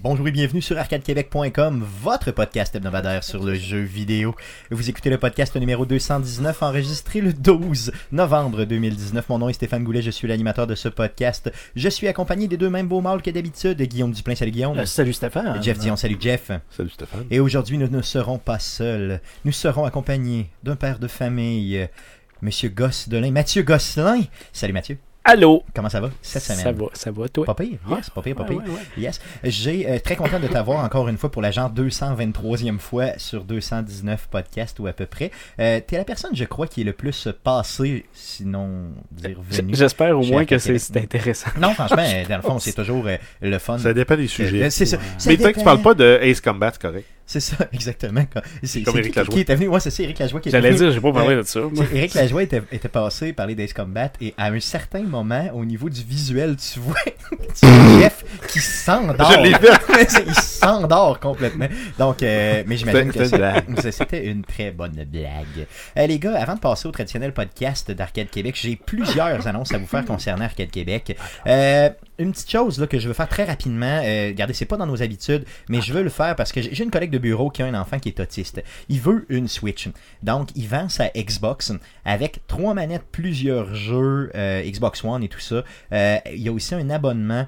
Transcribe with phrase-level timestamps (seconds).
[0.00, 4.32] Bonjour et bienvenue sur arcadequebec.com, votre podcast hebdomadaire sur le jeu vidéo.
[4.70, 9.28] Vous écoutez le podcast numéro 219 enregistré le 12 novembre 2019.
[9.28, 11.50] Mon nom est Stéphane Goulet, je suis l'animateur de ce podcast.
[11.74, 14.78] Je suis accompagné des deux mêmes beaux mâles que d'habitude, Guillaume Duplain, salut Guillaume.
[14.78, 15.60] Euh, salut Stéphane.
[15.64, 16.52] Jeff Dion, salut Jeff.
[16.70, 17.24] Salut Stéphane.
[17.32, 19.20] Et aujourd'hui, nous ne serons pas seuls.
[19.44, 21.88] Nous serons accompagnés d'un père de famille,
[22.40, 24.22] Monsieur Gosselin, Mathieu Gosselin.
[24.52, 24.98] Salut Mathieu.
[25.24, 25.62] Allô?
[25.74, 26.08] Comment ça va?
[26.22, 26.62] Cette semaine?
[26.62, 27.44] Ça va, ça va, toi?
[27.44, 28.58] Pas pire, yes, pas pire, pas Ouais, pire.
[28.64, 29.02] ouais, ouais.
[29.02, 29.20] Yes.
[29.44, 33.44] J'ai euh, très content de t'avoir encore une fois pour la genre 223e fois sur
[33.44, 35.30] 219 podcasts ou à peu près.
[35.60, 39.74] Euh, T'es la personne, je crois, qui est le plus passé, sinon dire venu.
[39.74, 41.50] J'espère au moins que c'est intéressant.
[41.60, 43.76] Non, franchement, dans le fond, c'est toujours euh, le fun.
[43.76, 44.70] Ça dépend des Euh, sujets.
[44.70, 44.96] c'est ça.
[44.96, 45.02] Ouais.
[45.18, 47.06] Ça Mais tant que tu parles pas de Ace Combat, c'est correct.
[47.30, 48.24] C'est ça, exactement.
[48.62, 49.34] C'est Comme c'est Éric qui- Lajoie.
[49.34, 51.42] Qui était venu, ouais, c'est ça, Eric Lajoie qui J'allais dire, j'ai pas parlé de
[51.42, 51.60] ça.
[51.92, 55.90] Éric Lajoie était, était passé parler d'Ace Combat et à un certain moment, au niveau
[55.90, 56.94] du visuel, tu vois,
[57.54, 59.30] tu vois Jeff qui s'endort.
[59.30, 60.26] Je l'ai vu.
[60.26, 61.68] Il s'endort complètement.
[61.98, 63.24] Donc, euh, mais j'imagine que
[63.92, 65.66] c'était une très bonne blague.
[65.98, 69.78] Euh, les gars, avant de passer au traditionnel podcast d'Arcade Québec, j'ai plusieurs annonces à
[69.78, 71.14] vous faire concernant Arcade Québec.
[71.46, 74.00] Euh, une petite chose que je veux faire très rapidement.
[74.04, 76.82] Euh, regardez, c'est pas dans nos habitudes, mais je veux le faire parce que j'ai
[76.82, 78.62] une collègue de bureau qui a un enfant qui est autiste.
[78.88, 79.88] Il veut une Switch.
[80.22, 81.72] Donc, il vend sa Xbox
[82.04, 85.62] avec trois manettes, plusieurs jeux, euh, Xbox One et tout ça.
[85.92, 87.46] Euh, il y a aussi un abonnement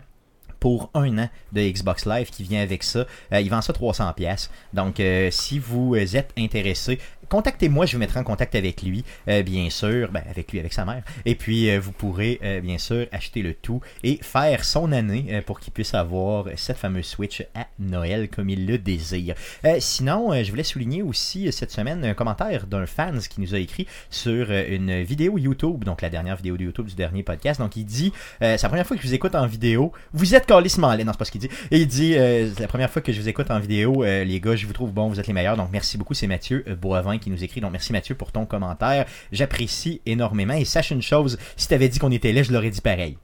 [0.60, 3.06] pour un an de Xbox Live qui vient avec ça.
[3.32, 4.50] Euh, il vend ça 300 pièces.
[4.74, 6.98] Donc si vous êtes intéressé,
[7.30, 10.72] contactez-moi, je vous mettrai en contact avec lui, euh, bien sûr, ben, avec lui, avec
[10.72, 11.02] sa mère.
[11.24, 15.40] Et puis euh, vous pourrez euh, bien sûr acheter le tout et faire son année
[15.46, 19.34] pour qu'il puisse avoir cette fameuse Switch à Noël comme il le désire.
[19.78, 23.86] Sinon, je voulais souligner aussi cette semaine un commentaire d'un fan qui nous a écrit
[24.10, 27.60] sur une vidéo YouTube, donc la dernière vidéo de YouTube du dernier podcast.
[27.60, 29.92] Donc il dit, c'est la première fois que je vous écoute en vidéo.
[30.12, 31.04] Vous êtes calissement laid.
[31.04, 31.50] Non, c'est pas ce qu'il dit.
[31.70, 34.40] Et il dit, c'est la première fois que je vous écoute en vidéo, euh, les
[34.40, 35.56] gars, je vous trouve bon, vous êtes les meilleurs.
[35.56, 36.14] Donc merci beaucoup.
[36.14, 37.60] C'est Mathieu Boivin qui nous écrit.
[37.60, 39.06] Donc merci Mathieu pour ton commentaire.
[39.32, 40.54] J'apprécie énormément.
[40.54, 43.16] Et sache une chose, si t'avais dit qu'on était laid, je l'aurais dit pareil.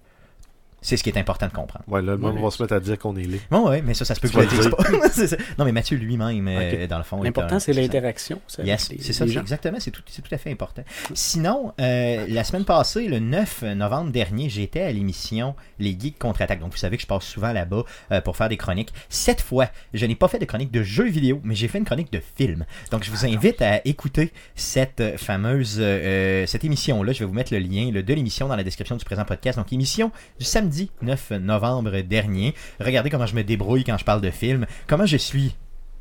[0.87, 1.85] C'est ce qui est important de comprendre.
[1.89, 2.43] Ouais, là, le monde Ouais.
[2.43, 3.41] va se mettre à dire qu'on est laid.
[3.51, 5.37] Bon, ouais, mais ça, ça se peut que je le dise pas.
[5.59, 6.89] Non, mais Mathieu lui-même, euh, Ok.
[6.89, 7.21] dans le fond.
[7.23, 8.41] est L'important, c'est l'interaction.
[8.63, 9.41] Yes, c'est ça, gens.
[9.41, 10.85] exactement, c'est tout, c'est tout à fait important.
[11.13, 16.61] Sinon, euh, la semaine passée, le 9 novembre dernier, j'étais à l'émission Les Geeks Contre-Attaque.
[16.61, 17.83] Donc, vous savez que je passe souvent là-bas
[18.13, 18.93] euh, pour faire des chroniques.
[19.09, 21.85] Cette fois, je n'ai pas fait de chronique de jeux vidéo, mais j'ai fait une
[21.85, 22.65] chronique de films.
[22.93, 27.13] Donc, je vous invite à écouter cette euh, fameuse, euh, cette émission-là.
[27.13, 29.59] Je vais vous mettre le lien de l'émission dans la description du présent podcast.
[29.59, 32.55] Donc, émission du samedi 9 novembre dernier.
[32.81, 34.67] Regardez comment je me débrouille quand je parle de films.
[34.87, 35.55] Comment je suis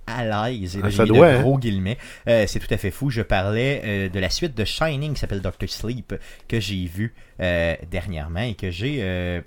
[0.08, 0.78] à l'aise.
[0.82, 1.42] Ah, j'ai ça de hein?
[1.42, 1.98] gros guillemets.
[2.28, 3.10] Euh, c'est tout à fait fou.
[3.10, 6.14] Je parlais euh, de la suite de Shining qui s'appelle Doctor Sleep
[6.48, 9.44] que j'ai vu euh, dernièrement et que j'ai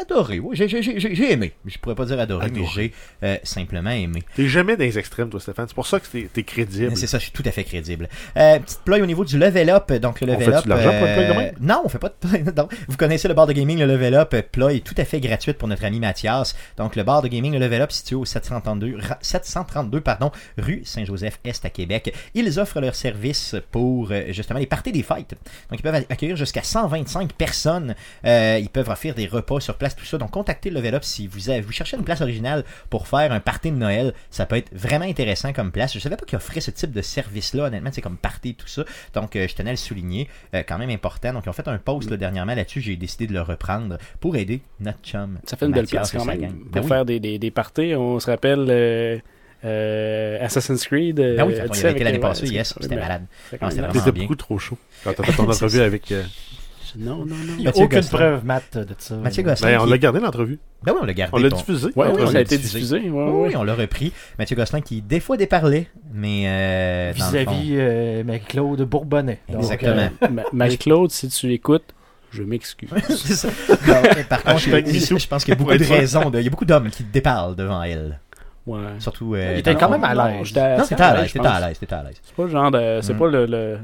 [0.00, 0.38] adoré.
[0.38, 1.52] Oui, j'ai, aimé.
[1.66, 2.92] Je pourrais pas dire adoré, mais j'ai
[3.22, 4.22] euh, simplement aimé.
[4.36, 5.66] T'es jamais dans les extrêmes, toi, Stéphane.
[5.68, 6.96] C'est pour ça que t'es t'es crédible.
[6.96, 8.08] C'est ça, je suis tout à fait crédible.
[8.36, 9.92] Euh, petite plug au niveau du level up.
[9.94, 10.64] Donc, le On level fait-tu up.
[10.64, 12.68] de l'argent pour de non, on fait pas de non.
[12.88, 14.34] Vous connaissez le bar de gaming, le level up.
[14.34, 16.54] euh, Plug est tout à fait gratuite pour notre ami Mathias.
[16.76, 20.82] Donc, le bar de gaming, le level up, situé au 732, ra- 732 pardon, rue
[20.84, 22.14] Saint-Joseph-Est à Québec.
[22.34, 25.34] Ils offrent leur service pour euh, justement les parties des fêtes.
[25.70, 27.94] Donc, ils peuvent accueillir jusqu'à 125 personnes.
[28.24, 30.18] Euh, ils peuvent offrir des repas sur place, tout ça.
[30.18, 33.32] Donc, contactez le level up si vous, avez- vous cherchez une place originale pour faire
[33.32, 34.12] un party de Noël.
[34.30, 35.94] Ça peut être vraiment intéressant comme place.
[35.94, 38.84] Je savais pas qu'ils offraient ce type de service-là, honnêtement, c'est comme party, tout ça.
[39.14, 40.28] Donc, euh, je tenais à le souligner.
[40.54, 41.32] Euh, quand même important.
[41.32, 42.80] Donc, ils ont fait un post là, dernièrement là-dessus.
[42.80, 45.38] J'ai décidé de le reprendre pour aider notre chum.
[45.44, 46.40] Ça fait une belle place quand même.
[46.40, 46.52] gang.
[46.58, 46.88] Pour Ben oui.
[46.88, 49.18] faire des, des, des parties, on se rappelle euh,
[49.64, 51.16] euh, Assassin's Creed.
[51.16, 53.24] Ben oui, on y avait été avec l'année les- passée, yes, c'était malade.
[53.58, 54.22] quand c'était vraiment bien.
[54.24, 56.12] beaucoup trop chaud quand t'as fait ton entrevue avec.
[56.96, 57.34] Non, non, non.
[57.50, 58.18] Il n'y a Mathieu aucune Gosselin.
[58.18, 59.16] preuve, Matt, de ça.
[59.16, 59.70] Mathieu Gosselin.
[59.70, 60.58] Ben, on qui- l'a gardé l'entrevue.
[60.82, 61.36] Ben oui, on l'a gardé.
[61.36, 61.86] On l'a ton- diffusé.
[61.96, 62.78] Ouais, on ça l'a a été diffusé.
[62.78, 63.10] diffusé.
[63.10, 63.48] ouais, Oui, ouais.
[63.48, 64.12] oui, on l'a repris.
[64.38, 69.40] Mathieu Gosselin qui, des fois, déparlait, mais euh, dans le fond- Vis-à-vis euh, Marie-Claude Bourbonnais.
[69.48, 70.08] Donc, Exactement.
[70.22, 71.94] euh, Ma- Marie-Claude, si tu écoutes,
[72.30, 72.90] je m'excuse.
[73.08, 73.48] C'est ça.
[73.86, 75.18] Non, mais par contre, Hashtag je, MeToo.
[75.18, 76.30] je pense qu'il y a beaucoup de raisons.
[76.30, 78.20] de- il y a beaucoup d'hommes qui déparlent devant elle.
[78.66, 78.80] Ouais.
[78.98, 79.34] Surtout.
[79.34, 80.54] euh, Il était dans- quand même à Non, l'aise.
[80.54, 82.16] Non, t'étais à l'aise, je t'étais à l'aise, t'étais à l'aise.
[82.22, 83.18] C'est pas le genre de, c'est Mm.
[83.18, 83.78] pas le, le,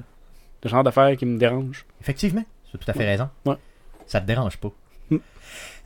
[0.62, 1.87] le genre d'affaire qui me dérange.
[2.03, 2.45] Effectivement,
[2.79, 3.06] tu as tout à fait Ouais.
[3.06, 3.29] raison.
[3.47, 3.56] Ouais.
[4.06, 4.71] Ça te dérange pas.
[5.11, 5.17] Mm.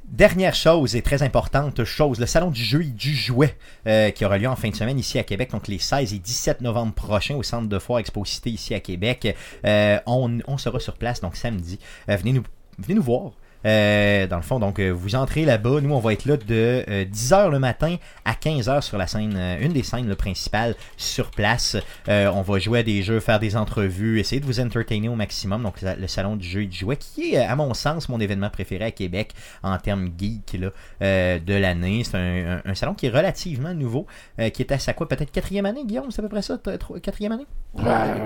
[0.04, 3.54] Dernière chose et très importante chose, le salon du jeu et du jouet
[3.86, 6.18] euh, qui aura lieu en fin de semaine ici à Québec, donc les 16 et
[6.18, 9.36] 17 novembre prochains au centre de foire Expo Cité ici à Québec.
[9.66, 11.78] Euh, on, on sera sur place donc samedi.
[12.08, 12.42] Euh, venez nous
[12.78, 13.32] venez nous voir.
[13.66, 15.80] Euh, dans le fond, donc euh, vous entrez là-bas.
[15.80, 19.58] Nous, on va être là de 10h le matin à 15h sur la scène, euh,
[19.60, 21.76] une des scènes principales sur place.
[22.08, 25.16] Euh, on va jouer à des jeux, faire des entrevues, essayer de vous entertainer au
[25.16, 25.62] maximum.
[25.62, 28.50] Donc, le salon du jeu et du jouet, qui est, à mon sens, mon événement
[28.50, 29.32] préféré à Québec
[29.62, 30.68] en termes geek là,
[31.02, 32.02] euh, de l'année.
[32.04, 34.06] C'est un, un- un salon qui est relativement nouveau,
[34.40, 36.58] euh, qui est à sa quoi, peut-être quatrième année, Guillaume, c'est à peu près ça,
[37.02, 37.46] quatrième année?
[37.74, 37.84] Ouais,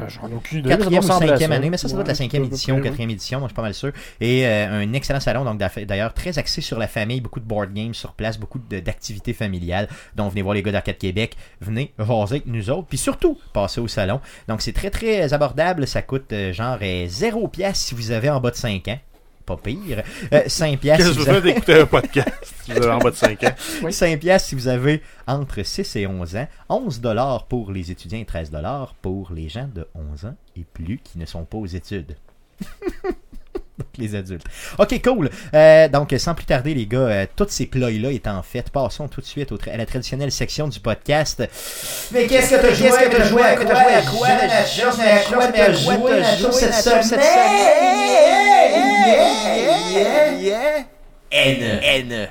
[0.08, 0.68] J'en ai aucune idée.
[0.68, 3.48] quatrième ou cinquième année, mais ça, ça doit être la cinquième édition, quatrième édition, donc
[3.48, 3.92] je suis pas mal sûr.
[4.20, 7.72] Et euh, un excellent salon, donc d'ailleurs très axé sur la famille, beaucoup de board
[7.72, 9.88] games sur place, beaucoup d'activités familiales.
[10.16, 13.80] Donc venez voir les gars d'Arcade Québec, venez jaser avec nous autres, puis surtout passer
[13.80, 14.20] au salon.
[14.48, 18.40] Donc c'est très très abordable, ça coûte euh, genre 0 pièce si vous avez en
[18.40, 18.98] bas de 5 ans.
[19.46, 20.02] Pas pire.
[20.32, 21.40] Euh, 5 pièces Qu'est-ce si que vous avez...
[21.40, 23.90] faites d'écouter un podcast si vous avez en bas de 5 ans?
[23.90, 28.20] 5 piastres si vous avez entre 6 et 11 ans, 11 dollars pour les étudiants
[28.20, 31.58] et 13 dollars pour les gens de 11 ans et plus qui ne sont pas
[31.58, 32.16] aux études.
[33.98, 34.44] Les adultes.
[34.78, 35.30] Ok, cool.
[35.54, 39.20] Euh, donc, sans plus tarder, les gars, euh, tous ces ploys-là étant faits, passons tout
[39.20, 41.42] de suite au tra- à la traditionnelle section du podcast.
[42.12, 43.42] Mais qu'est-ce que t'as joué, que t'as joué?
[43.42, 43.92] À quoi, joué?
[43.94, 47.20] à quoi, Nachos, mais à quoi t'as joué, cette semaine?
[51.30, 52.28] N, N.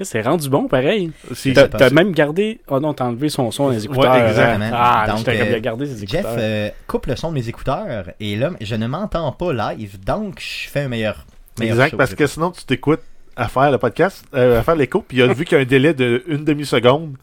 [0.00, 1.12] C'est rendu bon, pareil.
[1.54, 2.60] T'as même gardé.
[2.68, 4.12] Oh non, t'as enlevé son son des écouteurs.
[4.12, 4.26] hein.
[4.28, 4.70] exactement.
[4.72, 6.36] Ah, Donc, euh, gardé ses Jeff écouteurs.
[6.38, 10.40] euh, coupe le son de mes écouteurs et là, je ne m'entends pas live, donc
[10.40, 11.24] je fais un meilleur.
[11.58, 13.02] meilleure Exact, parce que sinon, tu t'écoutes
[13.36, 15.62] à faire le podcast, euh, à faire l'écho, puis il a vu qu'il y a
[15.62, 17.16] un délai de une demi-seconde.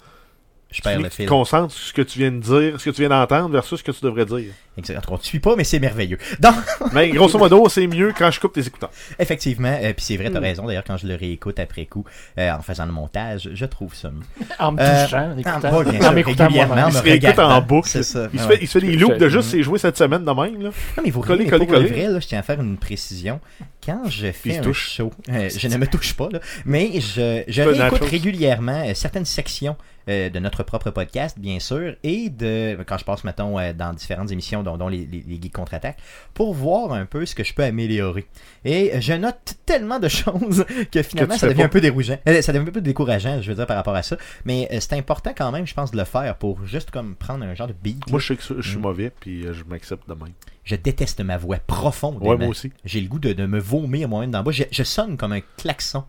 [0.70, 1.26] je Tu perds te le fil.
[1.26, 3.84] concentres sur ce que tu viens de dire, ce que tu viens d'entendre versus ce
[3.84, 4.52] que tu devrais dire.
[4.80, 6.18] En tout cas, tu suis pas, mais c'est merveilleux.
[6.40, 6.56] Donc,
[6.94, 8.90] Mais grosso modo, c'est mieux quand je coupe tes écouteurs.
[9.20, 10.44] effectivement, euh, puis c'est vrai, t'as Hmm.
[10.44, 10.66] raison.
[10.66, 12.06] D'ailleurs, quand je le réécoute après coup,
[12.38, 14.22] euh, en faisant le montage, je trouve ça mieux.
[14.60, 16.86] En me Euh, touchant, en bien en sûr, m'écoutant régulièrement, moi-même.
[16.90, 17.90] Il se réécoute en boucle.
[17.90, 18.28] C'est ça.
[18.34, 18.56] Il se, ouais.
[18.56, 20.62] fait, il se fait des loops de juste ses jouets cette semaine de même.
[20.62, 20.70] Là.
[20.98, 21.88] Non, mais vous Coller, coller, coller.
[21.88, 23.40] vrai, là, je tiens à faire une précision.
[23.86, 24.92] Quand je fais un touche.
[24.96, 29.26] show, euh, je ne me touche pas, là, mais je, je réécoute régulièrement euh, certaines
[29.26, 29.76] sections
[30.08, 33.94] euh, de notre propre podcast, bien sûr, et de quand je passe, mettons, euh, dans
[33.94, 35.98] différentes émissions, dont, dont les, les, les Geeks contre-attaque,
[36.34, 38.26] pour voir un peu ce que je peux améliorer.
[38.66, 41.66] Et je note tellement de choses que finalement, ça devient pas.
[41.66, 42.18] un peu dérougeant.
[42.28, 44.18] Euh, ça devient un peu décourageant, je veux dire, par rapport à ça.
[44.46, 47.44] Mais euh, c'est important quand même, je pense, de le faire pour juste comme prendre
[47.46, 48.10] un genre de beat.
[48.10, 48.82] Moi, je sais que je suis Mm.
[48.82, 50.34] mauvais, puis euh, je m'accepte de même.
[50.64, 52.18] Je déteste ma voix profonde.
[52.22, 52.72] Ouais, moi aussi.
[52.86, 54.52] J'ai le goût de, de me vomir moi-même dans le bas.
[54.52, 56.04] Je, je sonne comme un klaxon.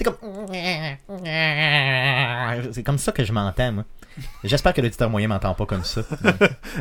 [0.00, 0.16] C'est comme.
[2.72, 3.84] C'est comme ça que je m'entends, moi.
[4.42, 6.00] J'espère que l'auditeur moyen m'entend pas comme ça.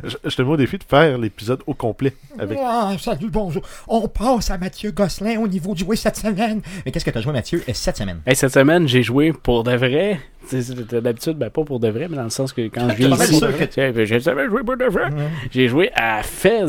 [0.03, 2.15] Je, je te mets au défi de faire l'épisode au complet.
[2.37, 2.57] Avec...
[2.61, 3.61] Ah, salut, bonjour.
[3.89, 6.61] On passe à Mathieu Gosselin au niveau du jouet cette semaine.
[6.85, 8.21] Mais qu'est-ce que t'as joué, Mathieu, euh, cette semaine?
[8.25, 10.21] Hey, cette semaine, j'ai joué pour de vrai.
[10.51, 13.39] D'habitude, ben, pas pour de vrai, mais dans le sens que quand je viens ici,
[14.05, 15.09] j'ai jamais joué pour de vrai.
[15.51, 16.63] J'ai joué à Fez.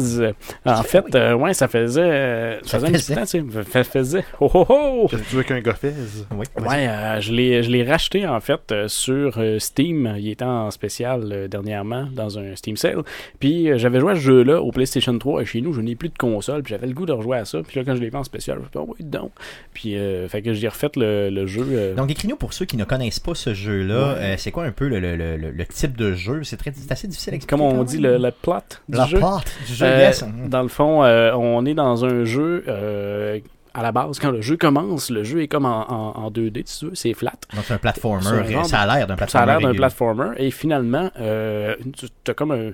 [0.65, 2.01] En fait, euh, ouais, ça faisait.
[2.03, 3.85] euh, Ça faisait un petit temps, tu sais.
[3.85, 4.25] Faisait.
[4.41, 5.07] Oh oh oh!
[5.11, 6.25] Que tu veux qu'un gars fasse?
[6.33, 6.47] Oui.
[6.67, 10.15] Ouais, euh, je l'ai je l'ai racheté en fait sur Steam.
[10.19, 13.03] Il était en spécial dernièrement dans un Steam sale.
[13.39, 16.09] Puis j'avais joué à ce jeu-là au PlayStation 3 et chez nous, je n'ai plus
[16.09, 16.63] de console.
[16.63, 17.61] Puis j'avais le goût de rejouer à ça.
[17.67, 19.31] Puis là, quand je l'ai vu en spécial, je me suis dit, oh, oui, donc.
[19.75, 19.97] Puis
[20.29, 21.95] fait que j'ai refait le, le jeu.
[21.97, 23.95] Donc, écris-nous pour ceux qui ne connaissent pas ce jeu-là.
[23.95, 26.43] euh, c'est quoi un peu le, le, le, le- le type de jeu?
[26.45, 27.63] C'est très- c'est assez difficile à expliquer.
[27.63, 28.55] comme on dit, le, le plot
[28.89, 29.19] du La jeu.
[29.19, 30.25] plot du jeu, Euh, yes.
[30.49, 32.65] Dans le fond, euh, on est dans un jeu.
[32.69, 33.39] euh,
[33.73, 36.63] à la base, quand le jeu commence, le jeu est comme en, en- en 2D,
[36.67, 37.35] si tu veux, c'est flat.
[37.55, 38.65] Donc, c'est un platformer.
[38.65, 39.31] Ça a l'air d'un platformer.
[39.31, 40.31] Ça a l'air d'un platformer.
[40.39, 42.71] Et finalement, euh, tu as comme un.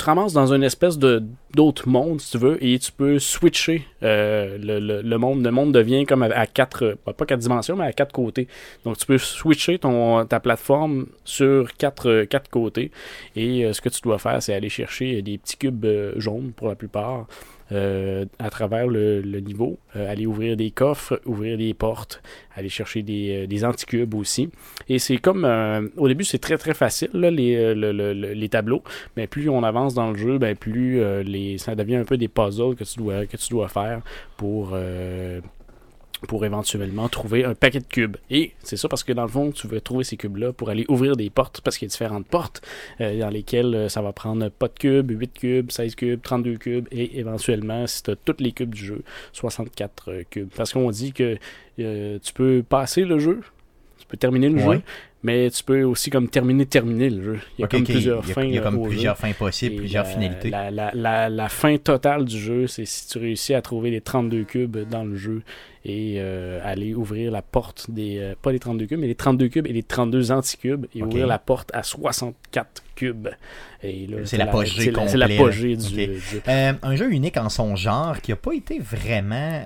[0.00, 1.22] Te ramasses dans une espèce de
[1.54, 5.44] d'autre monde, si tu veux, et tu peux switcher euh, le, le- monde.
[5.44, 8.48] Le monde devient comme à, quatre, euh, pas quatre dimensions, mais à quatre côtés.
[8.86, 12.90] Donc tu peux switcher ton, ta plateforme sur quatre, euh, quatre côtés.
[13.36, 16.76] Et ce que tu dois faire, c'est aller chercher des petits cubes jaunes pour la
[16.76, 17.26] plupart.
[17.72, 22.22] Euh, à travers le, niveau, euh, aller ouvrir des coffres, ouvrir des portes,
[22.54, 24.50] aller chercher des, euh, des anticubes aussi.
[24.88, 25.44] Et c'est comme
[25.96, 28.82] au début c'est très très facile les, le- le- le- les tableaux,
[29.16, 31.00] mais plus on avance dans le jeu, ben plus
[31.58, 34.00] ça devient un peu des puzzles que tu dois que tu dois faire
[34.36, 34.76] pour
[36.28, 38.16] pour éventuellement trouver un paquet de cubes.
[38.30, 40.84] Et c'est ça parce que dans le fond, tu veux trouver ces cubes-là pour aller
[40.88, 42.60] ouvrir des portes, parce qu'il y a différentes portes
[43.00, 46.56] euh, dans lesquelles euh, ça va prendre pas de cubes, 8 cubes, 16 cubes, 32
[46.56, 50.48] cubes, et éventuellement, si tu as tous les cubes du jeu, 64 euh, cubes.
[50.56, 51.36] Parce qu'on dit que
[51.78, 53.40] euh, tu peux passer le jeu,
[53.98, 54.76] tu peux terminer le Ouais.
[54.76, 54.82] jeu,
[55.22, 57.38] mais tu peux aussi comme terminer, terminer le jeu.
[57.58, 58.90] Il y a comme plusieurs il y a- fins Il y a comme au jeu.
[58.90, 60.50] plusieurs fins possibles, Et plusieurs la- finalités.
[60.50, 64.00] La, la, la, la fin totale du jeu, c'est si tu réussis à trouver les
[64.00, 65.42] 32 cubes dans le jeu
[65.84, 69.48] et euh, aller ouvrir la porte des, euh, pas les 32 cubes, mais les 32
[69.48, 73.28] cubes et les 32 anti-cubes et ouvrir la porte à 64 cubes.
[73.82, 75.16] Et là, C'est l'apogée la- C'est
[75.76, 75.92] du, Ok.
[75.94, 79.64] du- Euh, un jeu unique en son genre qui a pas été vraiment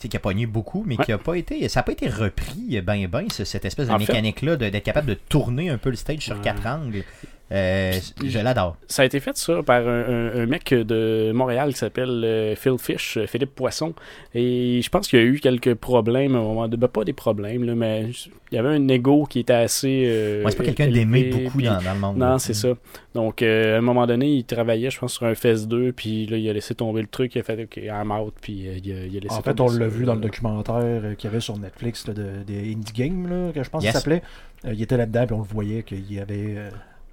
[0.00, 1.04] qui a pogné beaucoup mais Ouais.
[1.04, 3.92] qui a pas été ça a pas été repris ben ben ce- cette espèce de
[3.92, 6.42] En fait- mécanique là d'être capable de tourner un peu le stage sur Ouais.
[6.42, 7.04] quatre angles
[7.52, 7.92] Euh,
[8.24, 11.78] je l'adore Ça a été fait ça par un, un- un mec de Montréal qui
[11.78, 13.92] s'appelle euh, Phil Fish, euh, Philippe Poisson.
[14.34, 16.78] Et je pense qu'il y a eu quelques problèmes à un moment donné.
[16.78, 18.06] Ben, pas des problèmes, là, mais
[18.50, 20.04] il y avait un ego qui était assez.
[20.06, 22.68] euh, ouais, c'est pas quelqu'un d'aimer beaucoup puis- dans, dans le monde Non, c'est ça.
[23.14, 26.24] Donc, euh, à un moment donné, il travaillait, je pense, sur un FES 2, puis
[26.26, 28.78] là, il a laissé tomber le truc, il a fait OK, I'm out, puis euh,
[28.82, 31.32] il, a, il a laissé En fait, on l'a vu dans le documentaire qu'il y
[31.32, 33.92] avait sur Netflix là, de, des Indie Games, là, que je pense Yes.
[33.92, 34.22] qu'il s'appelait.
[34.64, 36.70] Euh, il était là-dedans, puis on le voyait qu'il y avait euh,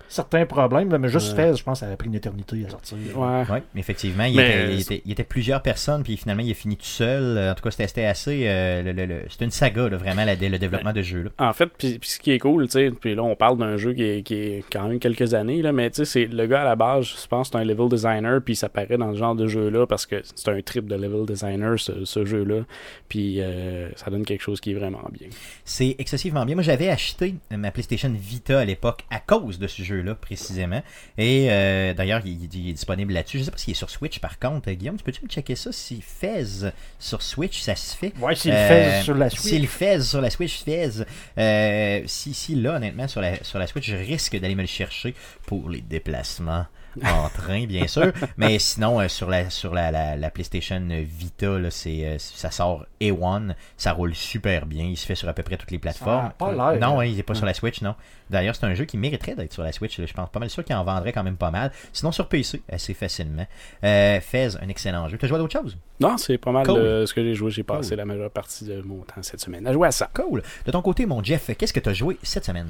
[0.09, 1.51] certains problèmes, là, mais juste Ouais.
[1.51, 2.97] fait, je pense que ça a pris une éternité à sortir.
[3.15, 3.43] Ouais.
[3.49, 4.25] Oui, effectivement.
[4.25, 6.83] Il, Mais, était, il, était, il était plusieurs personnes, puis finalement, il a fini tout
[6.85, 7.37] seul.
[7.51, 8.43] En tout cas, c'était assez.
[8.47, 11.29] euh, le- le- le- C'était une saga, là, vraiment, la- le développement de ce jeu-là.
[11.37, 13.77] En fait, puis puis ce qui est cool, tu sais, puis là, on parle d'un
[13.77, 16.47] jeu qui est, qui est quand même quelques années, là, mais tu sais, c'est le
[16.47, 19.17] gars à la base, je pense, c'est un level designer, puis ça paraît dans ce
[19.19, 22.63] genre de jeu-là parce que c'est un trip de level designer, ce, ce jeu-là,
[23.07, 25.27] puis euh, ça donne quelque chose qui est vraiment bien.
[25.65, 26.55] C'est excessivement bien.
[26.55, 30.81] Moi, j'avais acheté ma PlayStation Vita à l'époque à cause de ce jeu-là, précisément.
[31.17, 33.39] Et euh, d'ailleurs, il, il est disponible là-dessus.
[33.39, 34.69] Je sais pas s'il est sur Switch, par contre.
[34.69, 35.71] Euh, Guillaume, tu peux-tu me checker ça?
[35.71, 38.13] Si Fez sur Switch, ça se fait.
[38.19, 39.41] Ouais, s'il le fait sur la Switch.
[39.41, 41.05] S'il Fez sur la Switch, Fez.
[41.37, 44.67] Euh, si, si, là, honnêtement, sur la, sur la Switch, je risque d'aller me le
[44.67, 45.13] chercher
[45.45, 46.65] pour les déplacements
[47.03, 48.11] en train, bien sûr.
[48.37, 52.51] Mais sinon, euh, sur la sur la, la, la PlayStation Vita, là, c'est, euh, ça
[52.51, 53.53] sort A1.
[53.77, 54.85] Ça roule super bien.
[54.85, 56.31] Il se fait sur à peu près toutes les plateformes.
[56.37, 56.79] Pas l'air.
[56.79, 57.95] non, il n'est pas sur la Switch, non.
[58.29, 59.97] D'ailleurs, c'est un jeu qui mériterait d'être sur la Switch.
[59.99, 60.05] là.
[60.05, 61.71] Je pense pas mal sûr qu'il en vendrait quand même pas mal.
[61.93, 63.45] Sinon, sur PC, assez facilement.
[63.83, 65.17] Euh, Fez, un excellent jeu.
[65.17, 65.77] Tu as joué à d'autres choses?
[65.99, 67.07] Non, c'est pas mal Cool.
[67.07, 67.97] ce que j'ai joué, j'ai passé Cool.
[67.97, 70.09] la majeure partie de mon temps cette semaine à jouer à ça.
[70.13, 70.43] Cool.
[70.65, 72.67] De ton côté, mon Jeff, qu'est-ce que tu as joué cette semaine?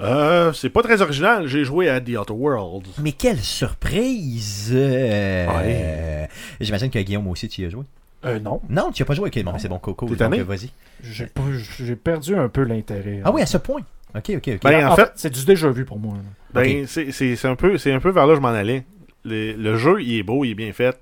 [0.00, 1.46] Euh, c'est pas très original.
[1.46, 2.88] J'ai joué à The Outer Worlds.
[3.00, 4.70] Mais quelle surprise!
[4.74, 6.26] Euh,
[6.60, 7.84] J'imagine que Guillaume aussi, tu y as joué.
[8.24, 8.60] Euh, non.
[8.68, 9.28] Non, tu n'y as pas joué.
[9.28, 10.08] Ok, bon, c'est bon, Coco.
[10.08, 10.70] T'es donc, euh, Vas-y.
[11.02, 13.20] J'ai perdu un peu l'intérêt.
[13.24, 13.82] Ah oui, à ce point.
[14.16, 14.60] Ok, ok, ok.
[14.62, 16.14] Ben, en en fait- fait, c'est du déjà vu pour moi.
[16.52, 18.84] Ben, c'est- c'est c'est un, peu- c'est un peu vers là que je m'en allais.
[19.24, 20.98] Le, le jeu, il est beau, il est bien fait.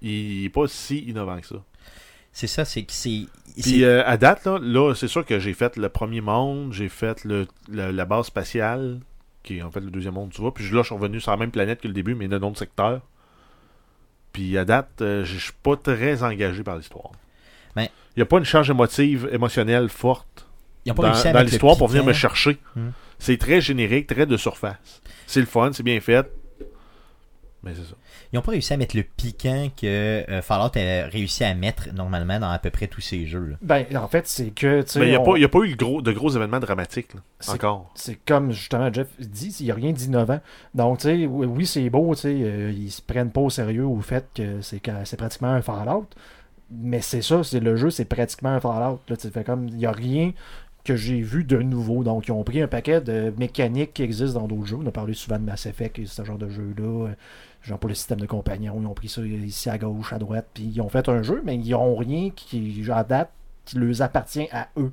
[0.00, 1.56] Il est pas si innovant que ça.
[2.32, 3.22] c'est ça, c'est que c'est.
[3.62, 6.88] Puis euh, à date, là, là c'est sûr que j'ai fait le premier monde, j'ai
[6.88, 9.00] fait le, le- la base spatiale,
[9.42, 10.52] qui est en fait le deuxième monde, tu vois.
[10.54, 12.58] Puis là, je suis revenu sur la même planète que le début, mais d'un autre
[12.58, 13.00] secteur.
[14.32, 17.10] Puis à date, euh, je suis pas très engagé par l'histoire.
[17.74, 20.46] Ben- Il n'y a pas une charge émotive, émotionnelle forte
[20.84, 22.58] Ils ont pas dans, l'histoire pour venir me chercher.
[22.76, 22.90] Hmm.
[23.18, 25.02] C'est très générique, très de surface.
[25.26, 26.30] C'est le fun, c'est bien fait.
[27.62, 27.94] Mais c'est ça.
[28.32, 31.94] Ils n'ont pas réussi à mettre le piquant que euh, Fallout a réussi à mettre
[31.94, 33.46] normalement dans à peu près tous ces jeux.
[33.46, 33.56] là.
[33.62, 34.84] Ben, en fait, c'est que.
[34.96, 37.90] il n'y a, on- pas- a eu gros, de gros événements dramatiques, là, C'est- encore.
[37.94, 40.40] C'est comme justement Jeff dit, il n'y a rien d'innovant.
[40.74, 43.86] Donc, tu sais, oui, c'est beau, tu sais, euh, ils se prennent pas au sérieux
[43.86, 46.06] au fait que c'est que c'est pratiquement un Fallout.
[46.70, 49.00] Mais c'est ça, c'est le jeu, c'est pratiquement un Fallout.
[49.08, 50.32] Là, comme, il n'y a rien
[50.84, 52.04] que j'ai vu de nouveau.
[52.04, 54.76] Donc, ils ont pris un paquet de mécaniques qui existent dans d'autres jeux.
[54.82, 57.08] On a parlé souvent de Mass Effect et ce genre de jeu-là.
[57.62, 60.46] Genre pour le système de compagnon, ils ont pris ça ici à gauche, à droite,
[60.54, 63.30] puis ils ont fait un jeu, mais ils n'ont rien qui, à date,
[63.64, 64.92] qui leur appartient à eux.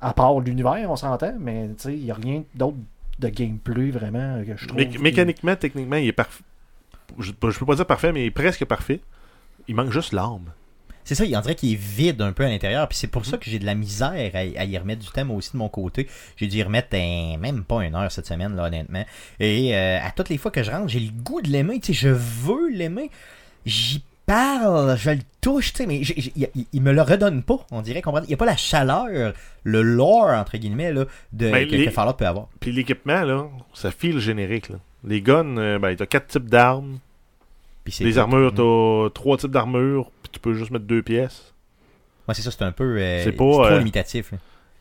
[0.00, 2.78] À part l'univers, on s'entend, mais tu sais, il n'y a rien d'autre
[3.18, 4.80] de gameplay vraiment que je trouve.
[4.80, 6.42] Mé- mécaniquement, techniquement, il est parfait.
[7.18, 9.00] Je, je peux pas dire parfait, mais il est presque parfait.
[9.68, 10.46] Il manque juste l'âme.
[11.04, 12.86] C'est ça, on dirait qu'il est vide un peu à l'intérieur.
[12.88, 13.28] Puis c'est pour Mhm.
[13.28, 15.68] ça que j'ai de la misère à, à y remettre du moi aussi de mon
[15.68, 16.06] côté.
[16.36, 19.04] J'ai dû y remettre un- même pas une heure cette semaine, là, honnêtement.
[19.40, 21.80] Et euh, à toutes les fois que je rentre, j'ai le goût de l'aimer.
[21.80, 23.10] Tu sais, je veux l'aimer.
[23.66, 27.58] J'y parle, je le touche, tu sais, mais il, il- il me le redonne pas.
[27.72, 29.32] On dirait qu'on Il n'y a pas la chaleur,
[29.64, 32.46] le lore, entre guillemets, là, de, Ben, que, les- que Fallout peut avoir.
[32.60, 34.68] Puis l'équipement, là, ça file générique.
[34.68, 34.76] Là.
[35.04, 36.98] Les guns, euh, ben, t'as quatre types d'armes.
[37.98, 38.18] Les tout.
[38.20, 38.54] armures, Mm.
[38.54, 40.10] t'as trois types d'armures.
[40.40, 41.52] Tu peux juste mettre deux pièces.
[42.26, 42.96] Ouais, c'est ça, c'est un peu.
[42.98, 44.32] euh, C'est c'est pas, trop euh, limitatif.
[44.32, 44.38] là.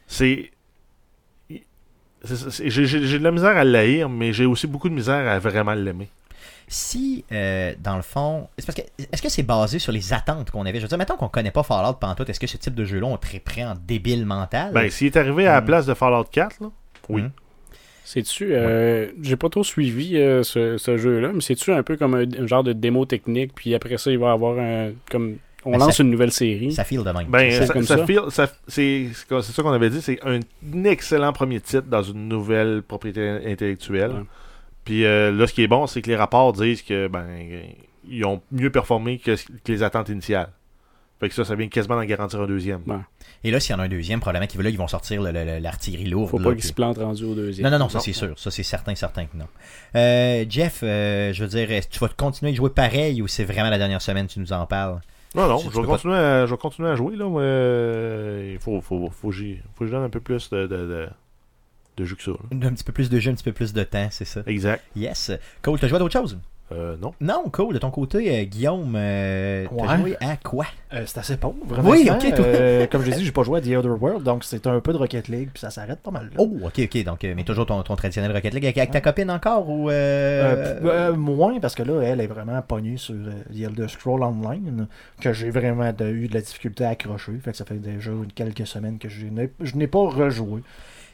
[0.08, 0.52] C'est.
[2.24, 5.40] J'ai j'ai- j'ai de la misère à l'haïr, mais j'ai aussi beaucoup de misère à
[5.40, 6.10] vraiment l'aimer.
[6.72, 10.52] si, euh, dans le fond, c'est parce que est-ce que c'est basé sur les attentes
[10.52, 10.78] qu'on avait?
[10.78, 12.86] Je veux dire, mettons qu'on connaît pas Fallout pendant tout, est-ce que ce type de
[12.86, 14.72] jeu-là, on très prêt en débile mental?
[14.72, 15.66] Ben, s'il est arrivé à la Mm.
[15.66, 16.68] place de Fallout 4, là,
[17.10, 17.24] oui.
[18.04, 22.14] C'est-tu, euh, j'ai pas trop suivi euh, ce, ce jeu-là, mais c'est-tu un peu comme
[22.16, 25.38] un, un genre de démo technique, puis après ça, il va y avoir un, comme,
[25.66, 26.72] on Ben, lance ça- une nouvelle série.
[26.74, 27.28] Ça file de même.
[27.28, 28.06] Ben, C'est ça, comme ça ça.
[28.06, 30.40] file- ça- c'est c'est ça qu'on avait dit, c'est un
[30.86, 34.12] excellent premier titre dans une nouvelle propriété intellectuelle.
[34.12, 34.24] Ouais.
[34.86, 37.28] Puis euh, là, ce qui est bon, c'est que les rapports disent que ben
[38.08, 40.50] ils ont mieux performé que, que les attentes initiales.
[41.20, 42.80] Fait que ça, ça vient quasiment d'en garantir un deuxième.
[42.88, 42.96] Ouais.
[43.44, 45.34] Et là, s'il y en a un deuxième, probablement qu'ils là, ils vont sortir le-
[45.34, 46.30] le- l'artillerie lourde.
[46.30, 47.66] Faut pas puis- qu'il se plante rendu au deuxième.
[47.70, 48.40] Non, non, non, ça c'est sûr.
[48.40, 49.48] Ça c'est certain, certain que non.
[49.98, 53.22] Euh, Jeff, euh, je veux dire, est-ce que tu vas continuer à y jouer pareil
[53.22, 55.02] ou c'est vraiment la dernière semaine que tu nous en parles?
[55.36, 58.50] Non, non, je vais, pas- continuer à, je vais continuer à jouer, là, mais euh,
[58.54, 60.68] il faut, faut, faut, que j'y- faut que je donne un peu plus de, de,
[60.68, 61.08] de,
[61.98, 62.32] de jus que ça.
[62.32, 62.38] là.
[62.68, 64.42] Un petit peu plus de jeu, un petit peu plus de temps, c'est ça.
[64.48, 64.84] Exact.
[64.96, 65.32] Yes.
[65.62, 66.40] Cole, t'as joué à d'autres choses?
[66.72, 67.14] Euh, non.
[67.20, 69.98] Non, Cole, de ton côté, euh, Guillaume, euh, t'as Ouais.
[69.98, 70.66] joué à quoi?
[70.94, 71.56] Euh, c'est assez pauvre.
[71.84, 72.30] Oui, honnêtement.
[72.30, 72.46] ok, toi.
[72.46, 74.80] Euh, comme je l'ai dit, j'ai pas joué à The Other World, donc c'est un
[74.80, 76.32] peu de Rocket League, puis ça s'arrête pas mal là.
[76.38, 77.04] Oh, ok, ok.
[77.04, 79.90] Donc, euh, mais toujours ton, ton traditionnel Rocket League avec, avec ta copine encore ou.
[79.90, 81.10] Euh, Euh...
[81.12, 84.88] euh, moins parce que là, elle est vraiment pognée sur The Elder Scroll Online,
[85.22, 87.34] que j'ai vraiment eu de la difficulté à accrocher.
[87.44, 90.62] Fait que ça fait déjà une- quelques semaines que je n'ai pas rejoué.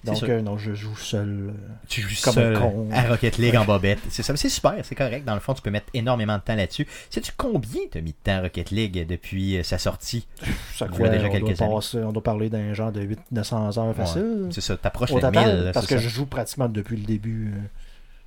[0.06, 1.50] Donc euh, non, je joue seul.
[1.50, 1.52] euh,
[1.88, 2.88] Tu joues Comme seul un con.
[2.92, 4.00] à Rocket League en bobette.
[4.10, 5.26] C'est ça, c'est super, c'est correct.
[5.26, 6.88] Dans le fond, tu peux mettre énormément de temps là-dessus.
[7.10, 10.28] Sais-tu combien t'as mis de temps à Rocket League depuis euh, sa sortie?
[10.74, 12.92] chaque Il y fois, a déjà on, quelques doit passer- on doit parler d'un genre
[12.92, 13.02] de
[13.34, 14.48] 800-900 heures facile.
[14.52, 15.66] C'est ça, t'approches Au le total, 1000.
[15.66, 16.02] là, parce que ça.
[16.02, 17.54] je joue pratiquement depuis le début.
[17.56, 17.60] euh,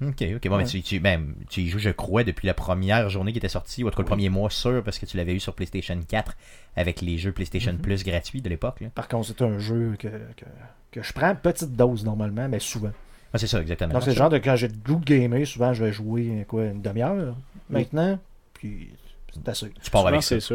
[0.00, 0.48] Ok, ok.
[0.48, 0.64] Bon, mais Ouais.
[0.64, 3.82] tu, tu, ben, tu y joues, je crois, depuis la première journée qui était sortie,
[3.82, 5.98] ou en tout cas le premier mois sûr, parce que tu l'avais eu sur PlayStation
[6.08, 6.36] 4
[6.76, 7.78] avec les jeux PlayStation Mhm.
[7.80, 8.80] Plus gratuits de l'époque.
[8.80, 8.88] là.
[8.94, 10.44] Par contre, c'est un jeu que, que,
[10.92, 12.92] que je prends petite dose normalement, mais souvent.
[13.32, 13.92] Ah, c'est ça, exactement.
[13.92, 16.46] Donc, c'est le genre de quand j'ai le goût de gamer, souvent je vais jouer
[16.48, 17.36] quoi, une demi-heure
[17.68, 18.18] maintenant,
[18.54, 18.90] puis
[19.34, 19.70] c'est assez.
[19.82, 20.40] Tu pars avec ça.
[20.40, 20.54] c'est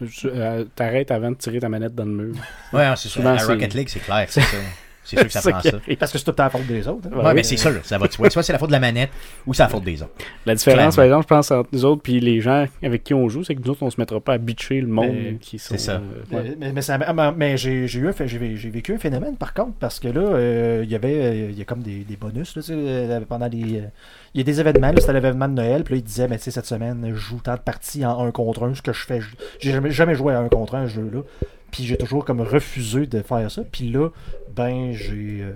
[0.00, 2.34] Je- euh, T'arrêtes avant de tirer ta manette dans le mur.
[2.72, 3.14] Ouais, hein, c'est ça.
[3.14, 4.56] Souvent, À c'est- Rocket League, c'est clair, c'est ça.
[5.04, 5.68] C'est sûr que ça prend ça.
[5.68, 5.96] arrive.
[5.98, 7.08] Parce que c'est tout le temps la faute des autres.
[7.12, 7.16] hein.
[7.16, 7.32] Ouais, oui.
[7.34, 8.30] mais c'est sûr, ça va de soi.
[8.30, 9.10] Soit c'est la faute de la manette,
[9.46, 10.12] ou c'est la faute des autres.
[10.46, 10.94] La différence, Clairement.
[10.96, 13.54] par exemple, je pense, entre nous autres puis les gens avec qui on joue, c'est
[13.54, 15.74] que nous autres, on se mettra pas à bitcher le monde Mais- qui sont.
[15.74, 15.92] c'est ça.
[16.32, 16.42] euh, ouais.
[16.42, 18.98] Mais, mais- mais ça- mais- mais j'ai j'ai eu un fait- j'ai j'ai vécu un
[18.98, 21.82] phénomène par contre parce que là euh, il y avait euh, il y a comme
[21.82, 23.58] des, des bonus là, tu sais, pendant les
[24.34, 26.38] il y a des événements là, c'était l'événement de Noël puis là il disait mais
[26.38, 28.92] tu sais cette semaine je joue tant de parties en 1 contre 1 ce que
[28.92, 29.20] je fais
[29.60, 31.20] j'ai jamais, jamais joué à 1 contre 1 ce jeu là
[31.74, 34.10] puis j'ai toujours comme refusé de faire ça puis là
[34.54, 35.52] ben j'ai euh,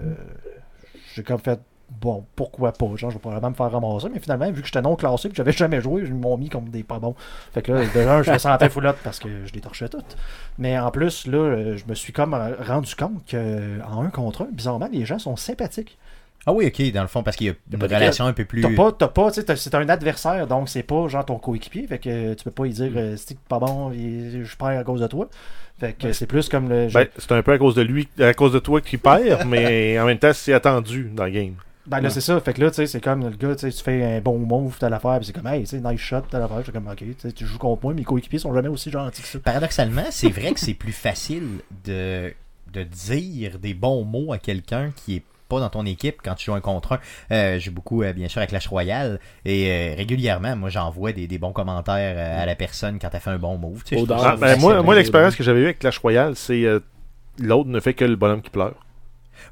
[1.15, 1.61] j'ai comme fait
[1.91, 2.87] bon pourquoi pas?
[2.97, 5.31] Genre je vais probablement me faire ramasser mais finalement vu que j'étais non classé puis
[5.31, 7.15] que j'avais jamais joué ils m'ont mis comme des pas bons
[7.55, 10.17] fait que là déjà je me sentais foulotte parce que je les torchais toutes
[10.59, 14.43] mais en plus, là, euh, je me suis comme euh, rendu compte qu'en un contre
[14.43, 15.97] un, bizarrement, les gens sont sympathiques.
[16.47, 18.45] Ah oui, ok, dans le fond, parce qu'il y a une de- relation un peu
[18.45, 18.63] plus.
[18.63, 21.39] T'as pas, t'as pas, tu sais, t'as- c'est un adversaire, donc c'est pas genre ton
[21.39, 24.57] coéquipier, fait que euh, tu peux pas y dire, euh, c'est pas bon, et je
[24.57, 25.29] perds à cause de toi.
[25.79, 26.89] Fait que c'est plus comme le.
[26.93, 29.99] Ben, c'est un peu à cause de lui, à cause de toi qui perd, mais
[30.01, 31.55] en même temps, c'est attendu dans le game.
[31.87, 32.39] Ben là, c'est ça.
[32.41, 34.39] Fait que là, tu sais, c'est comme le gars, tu sais, tu fais un bon
[34.39, 36.59] move, t'as l'affaire, puis c'est comme, hey, tu sais, nice shot, t'as l'affaire.
[36.59, 39.23] J'étais comme, ok, tu sais, tu joues contre moi, mes coéquipiers sont jamais aussi gentils
[39.23, 39.39] que ça.
[39.39, 41.47] Paradoxalement, c'est vrai que c'est plus facile
[41.87, 42.35] de,
[42.73, 46.47] de dire des bons mots à quelqu'un qui est pas dans ton équipe quand tu
[46.47, 46.99] joues un contre un.
[47.33, 51.27] Euh, J'ai beaucoup, euh, bien sûr, à Clash Royale et euh, régulièrement, moi, j'envoie des,
[51.27, 53.83] des bons commentaires à la personne quand elle fait un bon move.
[53.85, 56.65] Tu sais, Ah, ben, moi, l'expérience que j'avais eue avec Clash Royale, c'est
[57.39, 58.75] l'autre ne fait que le bonhomme qui pleure.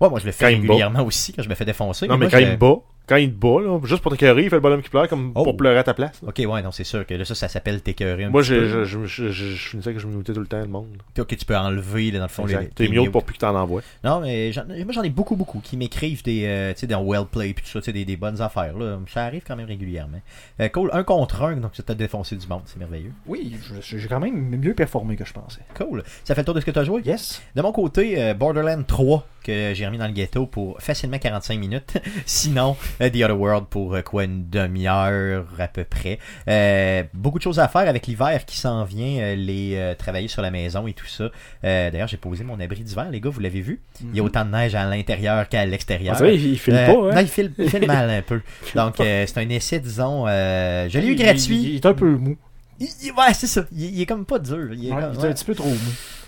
[0.00, 2.09] Ouais, moi, je le fais quand régulièrement aussi quand je me fais défoncer.
[2.09, 2.74] non, mais moi, quand je- il me bat,
[3.07, 5.33] quand il te bat, là, juste pour t'écœurer, il fait le bonhomme qui pleure comme
[5.35, 5.42] Oh.
[5.45, 6.21] pour pleurer à ta place.
[6.23, 6.29] là.
[6.29, 8.55] Ok, ouais, non, c'est sûr que là, ça, ça s'appelle t'écœurer un Moi, petit je,
[8.57, 8.69] peu.
[8.69, 10.88] je, je, je, je- je finissais que je me tout le temps le monde.
[11.14, 12.69] Puis, ok, tu peux enlever, là, dans le fond, les.
[12.69, 13.83] T'es mieux pour plus que t'en envoies.
[14.05, 17.05] Non, mais j'en- moi j'en ai beaucoup, beaucoup qui m'écrivent des, euh, tu sais, dans
[17.05, 18.77] Wellplay puis tout ça, tu sais, des, des bonnes affaires.
[18.77, 18.99] Là.
[19.12, 20.21] Ça arrive quand même régulièrement.
[20.61, 23.12] Euh, cool, un contre un, donc tu t'as défoncé du monde, c'est merveilleux.
[23.27, 25.61] Oui, je- j'ai quand même mieux performé que je pensais.
[25.77, 26.03] Cool.
[26.25, 27.03] Ça fait le tour de ce que tu as joué?
[27.05, 27.40] Yes.
[27.55, 31.61] De mon côté, euh, Borderlands 3 que j'ai remis dans le ghetto pour facilement 45
[31.61, 31.99] minutes.
[32.27, 36.18] Sinon, The Other World pour euh, quoi une demi-heure à peu près.
[36.48, 40.28] Euh, beaucoup de choses à faire avec l'hiver qui s'en vient, euh, les euh, travailler
[40.28, 41.24] sur la maison et tout ça.
[41.64, 43.80] Euh, D'ailleurs, j'ai posé mon abri d'hiver, les gars, vous l'avez vu?
[44.02, 46.16] Il y a autant de neige à l'intérieur qu'à l'extérieur.
[46.20, 47.20] Ah, il, il filme Euh, pas, Non, hein?
[47.22, 48.40] il file, il file mal un peu.
[48.74, 50.24] Donc, euh, c'est un essai, disons.
[50.26, 51.56] euh, je l'ai eu gratuit.
[51.62, 52.37] Il, il est un peu mou.
[52.80, 53.64] Ouais, c'est ça.
[53.72, 54.68] Il, est comme pas dur.
[54.74, 55.28] Il est Ouais, comme- il est ouais.
[55.28, 55.76] un petit peu trop mou.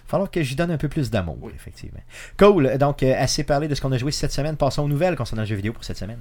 [0.07, 2.00] falloir que j'y donne un peu plus d'amour, effectivement.
[2.38, 2.78] Cool.
[2.78, 4.57] Donc, euh, assez parlé de ce qu'on a joué cette semaine.
[4.57, 6.20] Passons aux nouvelles concernant le jeu vidéo pour cette semaine.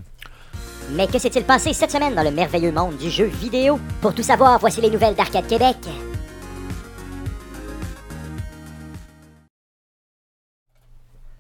[0.92, 3.80] Mais que s'est-il passé cette semaine dans le merveilleux monde du jeu vidéo?
[4.02, 5.76] Pour tout savoir, voici les nouvelles d'Arcade Québec.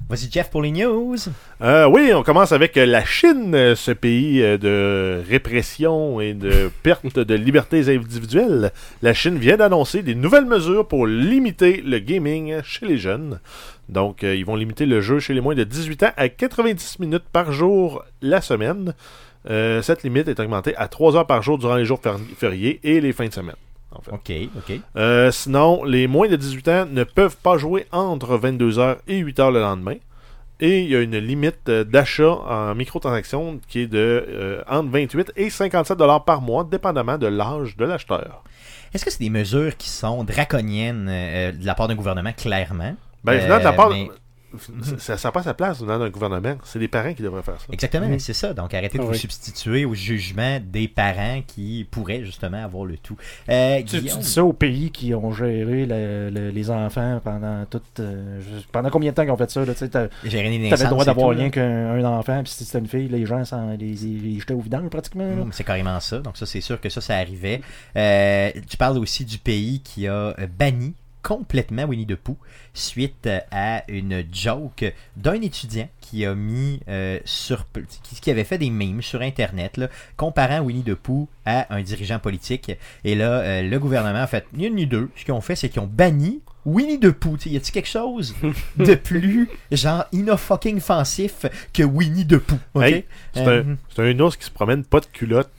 [0.10, 1.17] Vas-y, Jeff, pour les news.
[1.62, 6.71] Euh, oui, on commence avec euh, la Chine, euh, ce pays de répression et de
[6.81, 8.71] perte de libertés individuelles.
[9.01, 13.41] La Chine vient d'annoncer des nouvelles mesures pour limiter le gaming chez les jeunes.
[13.89, 17.23] Donc, ils vont limiter le jeu chez les moins de 18 ans à 90 minutes
[17.31, 18.93] par jour la semaine.
[19.49, 22.01] Euh, cette limite est augmentée à 3 heures par jour durant les jours
[22.38, 23.55] fériés et les fins de semaine.
[23.91, 24.12] en fait.
[24.12, 24.31] Ok,
[24.69, 24.79] ok.
[24.97, 29.51] Euh, sinon, les moins de 18 ans ne peuvent pas jouer entre 22h et 8h
[29.53, 29.95] le lendemain.
[30.60, 34.89] Et il y a une limite euh, d'achat en microtransactions qui est de euh, entre
[34.89, 38.43] 28 et 57 dollars par mois, dépendamment de l'âge de l'acheteur.
[38.93, 42.95] Est-ce que c'est des mesures qui sont draconiennes euh, de la part d'un gouvernement, clairement?
[43.23, 43.89] Ben, venant de la part.
[43.91, 44.10] mais-
[44.97, 46.55] Ça n'a pas sa place dans un gouvernement.
[46.63, 47.67] C'est les parents qui devraient faire ça.
[47.71, 48.19] Exactement, Mhm.
[48.19, 48.53] c'est ça.
[48.53, 49.17] Donc, arrêtez de Ah vous oui.
[49.17, 53.17] substituer au jugement des parents qui pourraient justement avoir le tout.
[53.49, 57.81] Euh, Tu, dis ça aux pays qui ont géré le- le- les enfants pendant tout.
[57.99, 58.39] euh,
[58.71, 59.65] pendant combien de temps qu'ils ont fait ça?
[59.65, 60.10] tu T'avais
[60.83, 63.75] le droit d'avoir rien qu'un un enfant, puis si c'était une fille, les gens s'en-
[63.77, 63.95] les,
[64.39, 65.25] jetaient au vidange pratiquement.
[65.45, 66.19] Mm, C'est carrément ça.
[66.19, 67.62] Donc ça, c'est sûr que ça, ça arrivait.
[67.95, 70.93] Euh, tu parles aussi du pays qui a banni
[71.27, 72.37] complètement Winnie the Pooh
[72.73, 74.85] suite euh, à une joke
[75.17, 77.65] d'un étudiant qui a mis euh, sur
[78.21, 82.19] qui, avait fait des memes sur internet là, comparant Winnie the Pooh à un dirigeant
[82.19, 82.71] politique
[83.03, 85.57] et là euh, le gouvernement a fait ni une ni deux ce qu'ils ont fait
[85.57, 88.33] c'est qu'ils ont banni Winnie the Pooh, y a-t-il quelque chose
[88.77, 92.59] de plus genre inofucking offensif que Winnie the Pooh?
[92.81, 95.49] Hey, C'est un, c'est un ours qui se promène pas de culotte.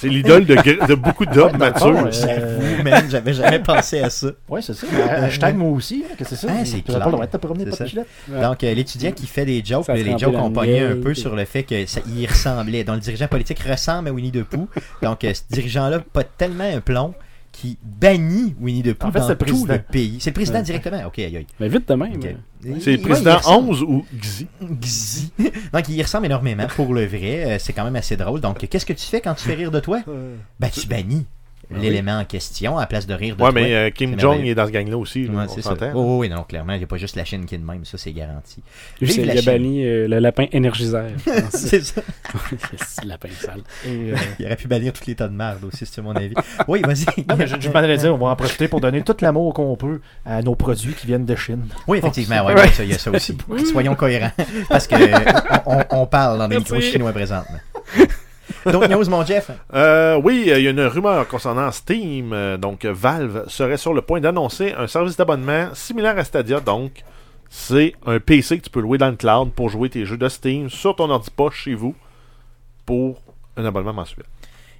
[0.00, 0.54] C'est l'idole de,
[0.86, 1.88] de beaucoup d'hommes matures.
[2.06, 4.28] euh, J'avoue, man, j'avais jamais pensé à ça.
[4.48, 4.86] Ouais, c'est ça.
[5.10, 6.48] Hashtag moi aussi, hein, que c'est ça?
[6.50, 7.06] Ah, c'est pas clair.
[7.06, 7.86] le droit de te promener C'est pas de ça.
[7.86, 8.04] gilet.
[8.30, 8.40] Ouais.
[8.40, 11.36] Donc, euh, l'étudiant qui fait des jokes, Ça les jokes ont pogné un peu sur
[11.36, 12.82] le fait que ça y ressemblait.
[12.84, 14.68] Donc, le dirigeant politique ressemble à Winnie the Pooh.
[15.02, 17.12] Donc, euh, ce dirigeant-là pas tellement un plomb
[17.60, 19.74] qui bannit Winnie the Pooh En fait, dans c'est le tout président.
[19.74, 20.16] le pays.
[20.20, 20.64] C'est le président Ouais.
[20.64, 21.04] directement.
[21.06, 21.46] Ok, aïe aïe.
[21.60, 22.12] Mais vite de même.
[22.24, 22.32] Euh,
[22.80, 24.46] C'est le Ouais, président ressemble- 11 ou Xi.
[24.80, 25.32] Xi.
[25.72, 27.44] Donc, il y ressemble énormément pour le vrai.
[27.44, 28.40] Euh, C'est quand même assez drôle.
[28.40, 30.00] Donc, qu'est-ce que tu fais quand tu fais rire de toi?
[30.58, 31.26] Ben, tu bannis
[31.70, 33.60] l'élément en question à la place de rire de Ouais, toi.
[33.60, 35.26] mais euh, Kim Jong est dans ce gang-là aussi.
[35.26, 35.74] là, Ouais, on c'est ça.
[35.94, 37.84] Oh, oui, non, clairement, il n'y a pas juste la Chine qui est de même,
[37.84, 38.62] ça c'est garanti.
[39.00, 39.52] Lui, Vive c'est- la il a Chine.
[39.52, 41.06] banni euh, le lapin énergiseur.
[41.50, 42.02] c'est ça.
[43.04, 43.60] lapin sale.
[43.86, 46.34] Et, euh, Il aurait pu bannir tous les tas de merde aussi, c'est mon avis.
[46.68, 47.04] Oui, vas-y.
[47.28, 49.54] non, mais je, je m'en allais dire, on va en profiter pour donner tout l'amour
[49.54, 51.66] qu'on peut à nos produits qui viennent de Chine.
[51.86, 52.60] Oui, effectivement, ouais, Ouais.
[52.62, 53.36] ouais, ça, il y a ça aussi.
[53.70, 54.32] Soyons cohérents.
[54.68, 55.32] Parce que euh,
[55.66, 57.58] on, on- parle dans des micros chinois présentement.
[58.66, 59.50] Donc, news, mon Jeff?
[59.74, 62.32] Euh, oui, euh, il y a une rumeur concernant Steam.
[62.32, 66.60] Euh, donc, euh, Valve serait sur le point d'annoncer un service d'abonnement similaire à Stadia.
[66.60, 67.02] Donc,
[67.48, 70.28] c'est un PC que tu peux louer dans le cloud pour jouer tes jeux de
[70.28, 71.94] Steam sur ton ordi poche chez vous
[72.86, 73.20] pour
[73.56, 74.24] un abonnement mensuel.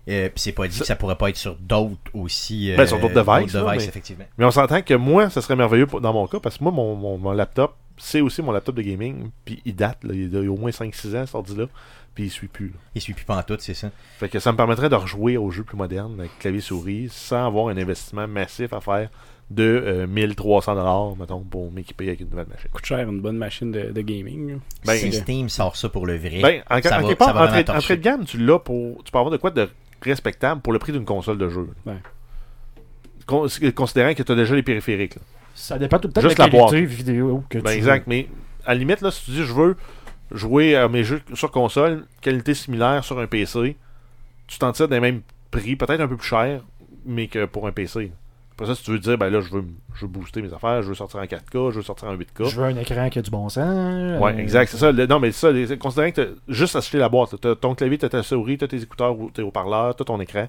[0.08, 2.72] Euh, Puis c'est pas dit que ça pourrait pas être sur d'autres aussi.
[2.72, 4.24] euh, Ben, sur d'autres devices, là, mais- effectivement.
[4.38, 6.72] Mais on s'entend que moi, ça serait merveilleux pour- dans mon cas parce que moi,
[6.72, 9.30] mon, mon- mon laptop, c'est aussi mon laptop de gaming.
[9.44, 11.66] Puis il date, là, il y a au moins 5-6 ans, cet ordi-là.
[12.14, 12.68] Puis il suit plus.
[12.68, 12.74] là.
[12.94, 13.90] Il suit plus pas en tout, c'est ça.
[14.18, 17.46] Fait que ça me permettrait de rejouer aux jeux plus modernes avec clavier souris sans
[17.46, 19.08] avoir un investissement massif à faire
[19.50, 22.68] de euh, 1300 dollars mettons pour m'équiper avec une nouvelle machine.
[22.72, 24.58] coûte cher une bonne machine de, de gaming.
[24.84, 27.32] Ben, si Steam sort ça pour le vrai, Ben, en, ça en va- part, ça
[27.32, 29.68] va entrée, entrée de gamme, tu l'as pour tu peux avoir de quoi de
[30.02, 31.68] respectable pour le prix d'une console de jeu.
[33.26, 35.16] Con- considérant que tu as déjà les périphériques.
[35.16, 35.22] là.
[35.54, 36.70] Ça dépend tout le temps Juste de la la boîte.
[36.70, 38.28] qualité vidéo que Ben, tu exact, mais
[38.64, 39.76] à la limite là si tu dis je veux
[40.30, 43.76] jouer à mes jeux sur console, qualité similaire sur un PC,
[44.46, 46.62] tu t'en tires des mêmes prix, peut-être un peu plus cher,
[47.04, 48.12] mais que pour un PC.
[48.52, 49.64] Après ça, si tu veux dire, ben là, je veux,
[49.94, 52.44] je veux booster mes affaires, je veux sortir en 4K, je veux sortir en 8K.
[52.50, 54.20] Je veux un écran qui a du bon sens.
[54.20, 54.92] Ouais, euh, exact, c'est ça.
[54.92, 58.10] Le- non, mais ça, les- considérant que juste acheté la boîte, t'as ton clavier, t'as
[58.10, 60.46] ta souris, t'as tes écouteurs ou tes haut-parleurs, t'as ton écran.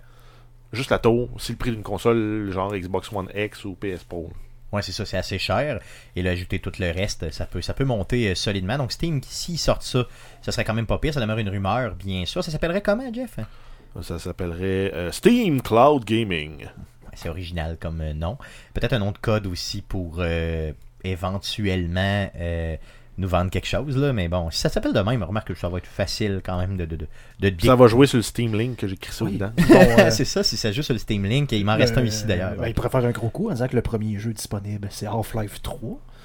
[0.73, 4.29] Juste la tour, c'est le prix d'une console genre Xbox One X ou PS Pro.
[4.29, 4.37] là.
[4.71, 5.79] Ouais, c'est ça, c'est assez cher.
[6.15, 8.77] Et là, ajouter tout le reste, ça peut, ça peut monter euh, solidement.
[8.77, 10.05] Donc, Steam, s'ils sortent ça,
[10.41, 11.13] ça serait quand même pas pire.
[11.13, 12.43] Ça demeure une rumeur, bien sûr.
[12.43, 13.37] Ça s'appellerait comment, Jeff?
[14.01, 16.61] Ça s'appellerait euh, Steam Cloud Gaming.
[16.63, 18.37] Ouais, C'est original comme euh, nom.
[18.73, 20.71] Peut-être un nom de code aussi pour euh,
[21.03, 22.77] éventuellement euh,
[23.21, 24.11] nous vendre quelque chose, là.
[24.13, 26.75] Mais bon, si ça s'appelle de même, remarque que ça va être facile quand même
[26.77, 26.85] de.
[26.85, 26.97] de,
[27.39, 29.33] de, ça va jouer sur le Steam Link que j'ai crissé Oui.
[29.33, 29.51] dedans.
[29.69, 31.97] bon, euh, c'est ça, si ça joue sur le Steam Link, et il m'en reste
[31.97, 32.55] un ici d'ailleurs.
[32.59, 35.05] ben, il pourrait faire un gros coup en disant que le premier jeu disponible, c'est
[35.07, 35.79] Half-Life 3.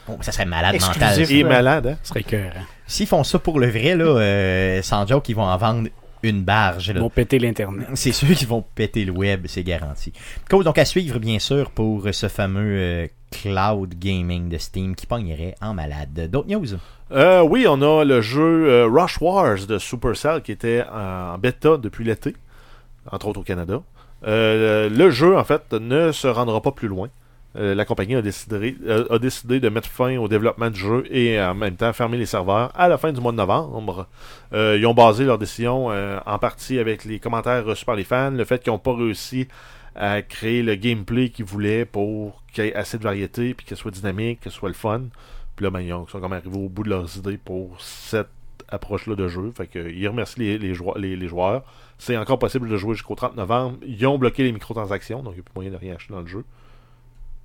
[0.08, 1.02] Bon, ça serait malade Exclusif.
[1.02, 1.26] mental.
[1.30, 1.98] Il est malade, hein?
[2.02, 2.52] Ce serait cœur.
[2.86, 5.88] S'ils font ça pour le vrai, là, euh, sans joke, ils vont en vendre
[6.22, 6.88] une barge.
[6.94, 7.88] Ils vont péter l'Internet.
[7.94, 10.12] C'est sûr qu'ils vont péter le web, c'est garanti.
[10.48, 13.06] Cause donc à suivre, bien sûr, pour ce fameux euh,
[13.42, 16.28] cloud gaming de Steam qui pognerait en malade.
[16.30, 16.66] D'autres news?
[17.12, 21.76] Euh, oui, on a le jeu euh, Rush Wars de Supercell qui était en bêta
[21.76, 22.34] depuis l'été,
[23.10, 23.82] entre autres au Canada.
[24.26, 27.08] Euh, le jeu, en fait, ne se rendra pas plus loin.
[27.58, 28.76] La compagnie a décidé,
[29.08, 32.26] a décidé de mettre fin au développement du jeu et en même temps fermer les
[32.26, 34.08] serveurs à la fin du mois de novembre.
[34.52, 38.44] Ils ont basé leur décision en partie avec les commentaires reçus par les fans, le
[38.44, 39.48] fait qu'ils n'ont pas réussi
[39.96, 43.78] à créer le gameplay qu'ils voulaient pour qu'il y ait assez de variété, puis qu'elle
[43.78, 45.02] soit dynamique, que ce soit le fun.
[45.56, 48.28] Puis là, ben, ils ont- sont comme arrivés au bout de leurs idées pour cette
[48.68, 49.52] approche-là de jeu.
[49.56, 50.74] Fait que, ils remercient les,
[51.28, 51.64] joueurs.
[51.98, 53.78] C'est encore possible de jouer jusqu'au 30 novembre.
[53.86, 56.20] Ils ont bloqué les microtransactions, donc il n'y a plus moyen de rien acheter dans
[56.20, 56.44] le jeu.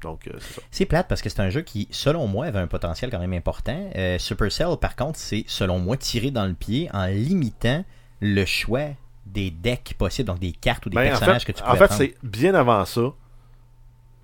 [0.02, 0.32] Donc, euh.
[0.72, 3.34] C'est plate parce que c'est un jeu qui, selon moi, avait un potentiel quand même
[3.34, 3.92] important.
[3.96, 7.86] Euh, Supercell, par contre, c'est, selon moi, tiré dans le pied en limitant
[8.20, 8.90] le choix
[9.32, 11.72] des decks possibles, donc des cartes ou des Ben, en personnages fait, que tu en
[11.72, 12.02] peux fait prendre.
[12.02, 13.02] c'est bien avant ça.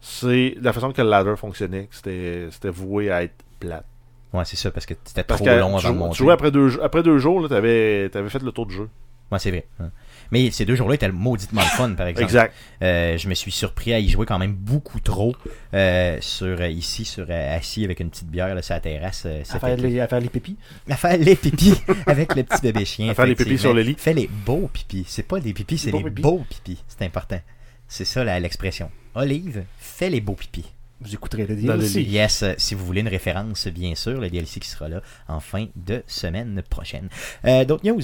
[0.01, 3.85] c'est la façon que le ladder fonctionnait, c'était voué à être plate.
[4.33, 6.15] Ouais, c'est ça, parce que c'était trop long tu, avant de monter.
[6.17, 8.89] tu jouais après deux, après deux jours, t'avais, t'avais fait le tour du jeu.
[9.31, 9.65] Ouais, c'est vrai.
[9.79, 9.89] hein.
[10.31, 12.25] Mais ces deux jours-là étaient mauditement le fun, par exemple.
[12.25, 12.53] Exact.
[12.81, 15.35] Euh, je me suis surpris à y jouer quand même beaucoup trop
[15.73, 19.23] euh, sur euh, ici, sur euh, assis avec une petite bière là, sur la terrasse.
[19.25, 20.57] euh, À faire, les, à faire les pépis.
[20.89, 21.73] À faire les pipis
[22.05, 23.09] avec le petit bébé chien.
[23.09, 23.95] À faire les pipis sur le lit.
[23.97, 25.05] Fais les beaux pipis.
[25.07, 26.21] C'est pas des pipis, c'est les pipis.
[26.21, 26.83] beaux pipis.
[26.87, 27.39] C'est important.
[27.87, 28.91] C'est ça la- l'expression.
[29.15, 30.65] Olive, fais les beaux pipis.
[30.99, 32.01] Vous écouterez le Dans le DLC.
[32.01, 35.39] Yes, euh, si vous voulez une référence, bien sûr, le DLC qui sera là en
[35.39, 37.07] fin de semaine prochaine.
[37.45, 38.01] Euh, D'autres news?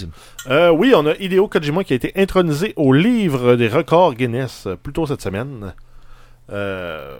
[0.47, 4.67] Euh, oui, on a Hideo Kojima qui a été intronisé au livre des records Guinness
[4.83, 5.73] plus tôt cette semaine.
[6.51, 7.17] Euh,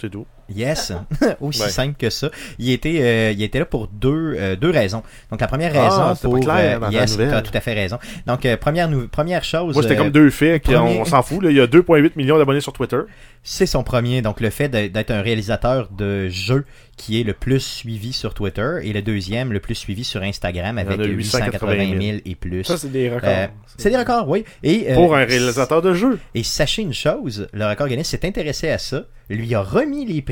[0.00, 0.26] C'est tout.
[0.54, 0.92] Yes,
[1.40, 1.68] aussi Ouais.
[1.70, 2.30] simple que ça.
[2.58, 5.02] Il était, euh, il était là pour deux, euh, deux raisons.
[5.30, 7.60] Donc la première Ah, raison c'était pour pas clair euh, yes, tu as tout à
[7.60, 7.98] fait raison.
[8.26, 11.42] Donc euh, première première chose, Moi, c'était comme deux faits, premier- on s'en fout.
[11.42, 11.50] là.
[11.50, 13.00] Il y a 2,8 millions d'abonnés sur Twitter.
[13.42, 14.22] c'est son premier.
[14.22, 16.64] Donc le fait d'être un réalisateur de jeux
[16.96, 20.76] qui est le plus suivi sur Twitter et le deuxième le plus suivi sur Instagram
[20.78, 22.64] avec a 880 000 et plus.
[22.64, 23.28] Ça, c'est des records.
[23.28, 23.46] Euh,
[23.78, 24.44] c'est des records, oui.
[24.62, 26.18] Et, euh, Pour un réalisateur de jeu.
[26.34, 30.20] Et sachez une chose, le record Guinness s'est intéressé à ça, lui a remis les
[30.22, 30.31] prix,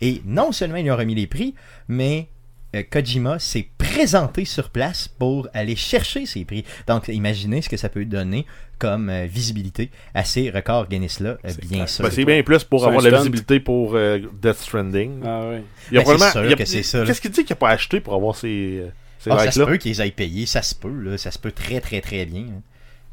[0.00, 1.54] et non seulement il lui a remis les prix,
[1.88, 2.28] mais
[2.74, 6.64] euh, Kojima s'est présenté sur place pour aller chercher ces prix.
[6.86, 8.44] Donc imaginez ce que ça peut donner
[8.78, 11.88] comme euh, visibilité à ces records Guinness-là, euh, bien clair.
[11.88, 12.04] sûr.
[12.04, 15.20] Ben, c'est bien plus pour avoir la visibilité pour euh, Death Stranding.
[15.24, 15.56] Ah oui.
[15.90, 17.04] Il y a Ben, probablement- sûr il y a- que c'est ça.
[17.06, 19.62] Qu'est-ce qu'il dit qu'il n'a pas acheté pour avoir ces, euh, ces Ah, ça se
[19.62, 22.42] peut qu'ils aient payé, ça se peut, là, ça se peut très très très bien.
[22.42, 22.60] hein.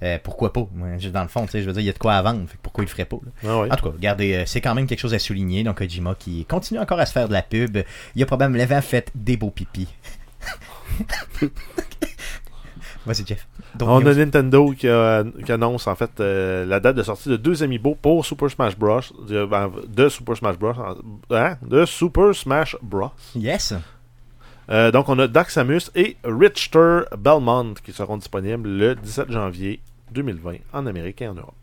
[0.01, 0.67] Euh, pourquoi pas?
[1.13, 2.83] Dans le fond, je veux dire, il y a de quoi à vendre, fait pourquoi
[2.83, 3.19] il le ferait pas?
[3.23, 3.31] là?
[3.43, 3.73] Ah.
[3.73, 5.63] En tout cas, regardez, euh, c'est quand même quelque chose à souligner.
[5.63, 7.77] Donc, Kojima qui continue encore à se faire de la pub.
[8.15, 9.87] Il a probablement fait des beaux pipis.
[13.05, 13.47] Vas-y, Jeff.
[13.81, 14.13] On a?
[14.13, 18.49] Nintendo qui, annonce en fait euh, la date de sortie de deux amiibo pour Super
[18.49, 19.01] Smash Bros.
[19.27, 20.73] De, ben, de Super Smash Bros.
[21.29, 21.57] Hein?
[21.61, 23.11] De Super Smash Bros.
[23.35, 23.73] Yes.
[24.73, 29.79] Euh, donc on a Dark Samus et Richter Belmont qui seront disponibles le 17 janvier
[30.11, 31.53] 2020 en Amérique et en Europe.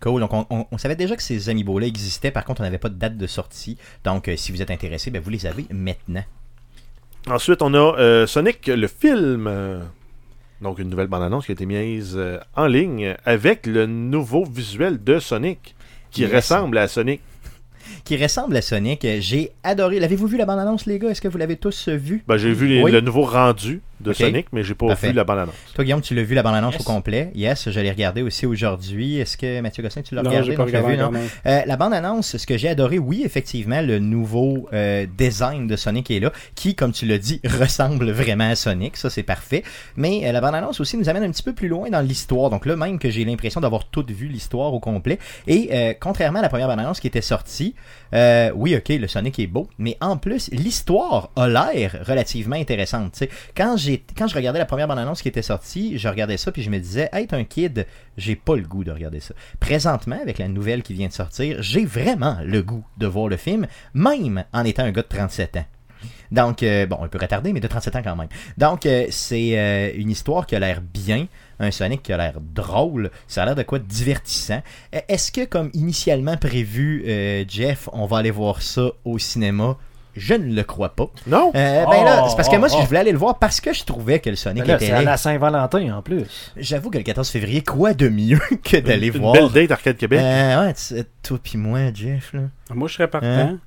[0.00, 0.20] Cool.
[0.20, 2.30] Donc, on, on- on savait déjà que ces amiibo-là existaient.
[2.30, 3.76] Par contre, on n'avait pas de date de sortie.
[4.04, 6.22] Donc, euh, si vous êtes intéressé, ben, vous les avez maintenant.
[7.28, 9.50] Ensuite, on a euh, Sonic le film.
[10.60, 12.18] donc une nouvelle bande-annonce qui a été mise
[12.54, 15.74] en ligne avec le nouveau visuel de Sonic
[16.10, 16.32] qui Yes.
[16.34, 17.20] ressemble à Sonic.
[18.04, 19.06] Qui ressemble à Sonic.
[19.20, 19.98] J'ai adoré.
[20.00, 21.08] L'avez-vous vu la bande-annonce, les gars?
[21.10, 22.22] Est-ce que vous l'avez tous euh, vu?
[22.28, 22.92] Ben, j'ai vu les- Oui.
[22.92, 24.12] le nouveau rendu de.
[24.12, 25.08] Sonic, mais j'ai pas Parfait.
[25.08, 25.54] vu la bande-annonce.
[25.74, 26.80] Toi, Guillaume, tu l'as vu la bande-annonce Yes.
[26.80, 27.30] au complet.
[27.34, 29.18] Yes, je l'ai regardé aussi aujourd'hui.
[29.18, 30.50] Est-ce que Mathieu Gosselin, tu l'as Non, regardé?
[30.50, 31.10] j'ai pas Non, regardé vu, non?
[31.46, 36.10] Euh, la bande-annonce, ce que j'ai adoré, oui, effectivement, le nouveau euh, design de Sonic
[36.10, 39.62] est là, qui, comme tu l'as dit, ressemble vraiment à Sonic, ça c'est parfait.
[39.96, 42.66] Mais euh, la bande-annonce aussi nous amène un petit peu plus loin dans l'histoire, donc
[42.66, 45.18] là même que j'ai l'impression d'avoir tout vu l'histoire au complet.
[45.46, 47.74] Et euh, contrairement à la première bande-annonce qui était sortie,
[48.14, 53.12] euh, oui, ok, le Sonic est beau, mais en plus, l'histoire a l'air relativement intéressante.
[53.12, 53.30] tu sais.
[53.56, 53.76] Quand,
[54.16, 56.78] quand je regardais la première bande-annonce qui était sortie, je regardais ça puis je me
[56.78, 59.34] disais, être un kid, j'ai pas le goût de regarder ça.
[59.60, 63.36] Présentement, avec la nouvelle qui vient de sortir, j'ai vraiment le goût de voir le
[63.36, 65.66] film, même en étant un gars de 37 ans.
[66.32, 68.28] Donc, euh, bon, un peu retardé, mais de 37 ans quand même.
[68.58, 71.28] Donc, euh, c'est euh, une histoire qui a l'air bien,
[71.60, 74.62] un Sonic qui a l'air drôle, ça a l'air de quoi divertissant.
[74.94, 77.04] Euh, Est-ce que, comme initialement prévu,
[77.48, 79.78] Jeff, on va aller voir ça au cinéma
[80.16, 81.10] Je ne le crois pas.
[81.26, 81.52] Non?
[81.54, 82.86] Euh, ben là, c'est parce que moi, oh, je oh.
[82.86, 84.92] voulais aller le voir parce que je trouvais que le Sonic Mais là, était c'est
[84.92, 86.24] à la Saint-Valentin en plus.
[86.56, 89.34] J'avoue que le 14 février, quoi de mieux que d'aller une voir?
[89.34, 90.20] belle date Arcade Québec.
[90.22, 92.40] euh, ouais, toi puis moi, Jeff, là.
[92.74, 93.26] Moi, je serais partant.
[93.26, 93.58] Hein?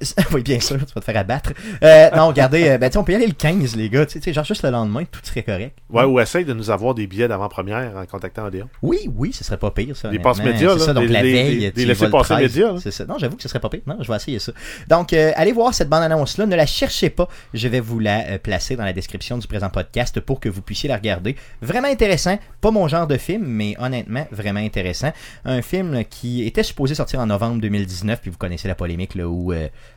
[0.32, 1.52] oui, bien sûr, tu vas te faire abattre.
[1.82, 4.06] Euh, non, regardez, euh, ben, on peut y aller le 15, les gars.
[4.06, 5.76] Tu genre juste le lendemain, tout serait correct.
[5.90, 8.68] Ouais, ou essaye de nous avoir des billets d'avant-première en contactant Odéon.
[8.82, 10.08] Oui, oui, ce serait pas pire, ça.
[10.08, 12.42] Des passes médias, C'est là, ça, donc des- la veille, des- des laissés passer 13.
[12.42, 12.78] médias, là.
[12.82, 13.04] C'est ça.
[13.04, 13.82] Non, j'avoue que ce serait pas pire.
[13.86, 14.52] Non, je vais essayer ça.
[14.88, 16.46] Donc, euh, allez voir cette bande-annonce-là.
[16.46, 17.28] Ne la cherchez pas.
[17.54, 20.62] Je vais vous la euh, placer dans la description du présent podcast pour que vous
[20.62, 21.36] puissiez la regarder.
[21.60, 22.38] Vraiment intéressant.
[22.60, 25.12] Pas mon genre de film, mais honnêtement, vraiment intéressant.
[25.44, 29.28] Un film qui était supposé sortir en novembre 2019, puis vous connaissez la polémique là,
[29.28, 29.52] où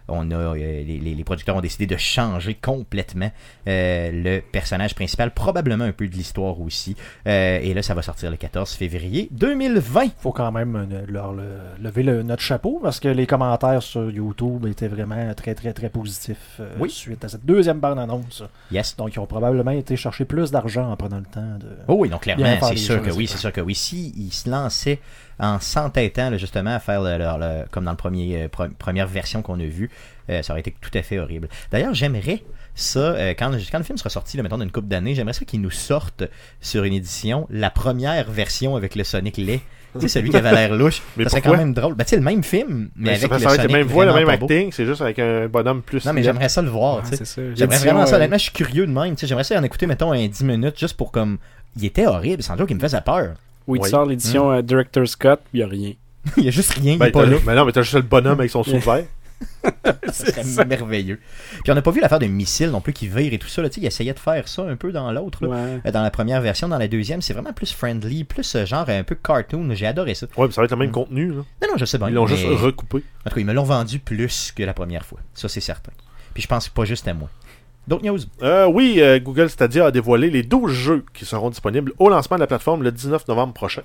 [0.07, 3.31] on a, euh, les, producteurs ont décidé de changer complètement
[3.67, 6.95] euh, le personnage principal, probablement un peu de l'histoire aussi.
[7.27, 10.09] Euh, et là, ça va sortir le 14 février 2020.
[10.19, 14.65] faut quand même leur le- lever le- notre chapeau parce que les commentaires sur YouTube
[14.67, 16.89] étaient vraiment très très très positifs Oui.
[16.91, 18.43] suite à cette deuxième bande-annonce.
[18.71, 18.95] Yes.
[18.95, 21.67] Donc ils ont probablement été chercher plus d'argent en prenant le temps de...
[21.87, 23.73] Oh oui, donc clairement, c'est sûr que oui, c'est sûr que oui.
[23.75, 24.99] Si ils se lançaient
[25.39, 28.71] en s'entêtant là, justement à faire le, le- le- comme dans le premier euh, pre-
[28.73, 29.89] première version qu'on a vue,
[30.29, 31.47] euh, ça aurait été tout à fait horrible.
[31.71, 32.41] D'ailleurs, j'aimerais
[32.73, 35.45] ça, euh, quand, quand le film sera sorti, là, mettons, d'une couple d'années, j'aimerais ça
[35.45, 36.23] qu'ils nous sortent
[36.61, 39.61] sur une édition la première version avec le Sonic lait.
[39.93, 41.01] Tu sais, celui qui avait l'air louche.
[41.15, 41.93] Mais ça serait quand même drôle.
[41.95, 44.03] Ben, tu sais, le même film, mais, Mais avec ça, le Sonic la même voix,
[44.05, 46.03] le même acting, c'est juste avec un bonhomme plus.
[46.05, 47.15] Non, mais j'aimerais ça le voir, Ouais, tu sais.
[47.23, 47.41] c'est ça.
[47.55, 49.15] J'aimerais vraiment ça, honnêtement, je suis curieux de même.
[49.15, 51.37] tu sais, J'aimerais ça en écouter, mettons, un 10 minutes juste pour comme.
[51.77, 53.35] Il était horrible, sans doute qu'il me faisait peur.
[53.67, 53.89] Oui, tu Oui.
[53.89, 55.93] sors l'édition euh, Director's Scott, il n'y a rien.
[56.37, 57.37] il y a juste rien, il Ben, est pas là.
[57.45, 58.63] mais non, mais t'as juste le bonhomme avec son.
[60.11, 61.19] Ça serait merveilleux.
[61.63, 63.61] Puis on n'a pas vu l'affaire de missile non plus qui vire et tout ça.
[63.61, 63.69] Là.
[63.75, 65.45] Il essayait de faire ça un peu dans l'autre.
[65.45, 65.81] Ouais.
[65.85, 68.87] Euh, Dans la première version, dans la deuxième, c'est vraiment plus friendly, plus euh, genre
[68.89, 69.67] un peu cartoon.
[69.73, 70.27] J'ai adoré ça.
[70.37, 71.27] Ouais, mais ça va être le même contenu.
[71.29, 71.35] Là.
[71.61, 72.07] Non, non, je sais bien.
[72.09, 73.03] Ils l'ont mais- juste recoupé.
[73.25, 75.19] En tout cas, ils me l'ont vendu plus que la première fois.
[75.33, 75.91] Ça, c'est certain.
[76.33, 77.29] Puis je pense pas juste à moi.
[77.87, 78.19] D'autres news?
[78.41, 82.37] Euh, oui, euh, Google Stadia a dévoilé les 12 jeux qui seront disponibles au lancement
[82.37, 83.83] de la plateforme le 19 novembre prochain.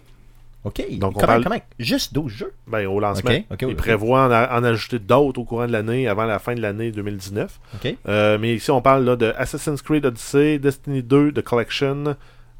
[0.64, 0.82] Ok.
[0.98, 1.60] Donc, on comment, parle- comment?
[1.78, 2.52] Juste 12 jeux?
[2.66, 3.30] Ben, au lancement.
[3.30, 6.38] Ok, ok, Ils prévoient en, a- en ajouter d'autres au courant de l'année, avant la
[6.38, 7.58] fin de l'année 2019.
[7.76, 7.94] Ok.
[8.08, 12.14] Euh, mais ici, on parle là, de Assassin's Creed Odyssey, Destiny 2, The Collection,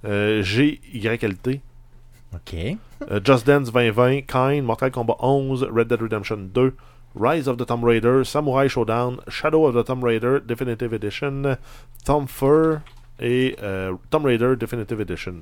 [0.06, 1.60] euh, GYLT,
[2.34, 2.54] Ok.
[3.10, 6.74] euh, Just Dance 2020, Kind, Mortal Kombat 11, Red Dead Redemption 2,
[7.14, 11.56] Rise of the Tomb Raider, Samurai Showdown, Shadow of the Tomb Raider Definitive Edition,
[12.04, 12.80] Thumper
[13.18, 15.34] et euh, Tomb Raider Definitive Edition.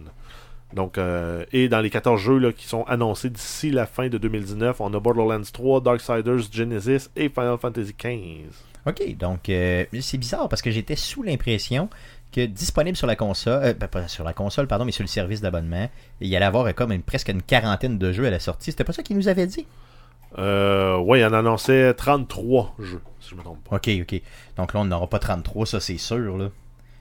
[0.74, 4.80] Donc, euh, et dans les 14 jeux qui sont annoncés d'ici la fin de 2019,
[4.80, 8.48] on a Borderlands 3, Darksiders, Genesis et Final Fantasy XV.
[8.86, 9.16] Ok.
[9.16, 11.88] Donc, euh, c'est bizarre parce que j'étais sous l'impression
[12.32, 15.88] que disponible sur la console, pas sur la console, pardon, mais sur le service d'abonnement,
[16.20, 18.70] il y allait avoir comme presque une quarantaine de jeux à la sortie.
[18.70, 19.66] C'était pas ça qu'ils nous avait dit?
[20.36, 23.76] Euh, ouais, il en annonçait 33 jeux, si je me trompe pas.
[23.76, 24.20] Ok, ok.
[24.56, 26.48] Donc là, on n'aura pas 33, ça c'est sûr, là.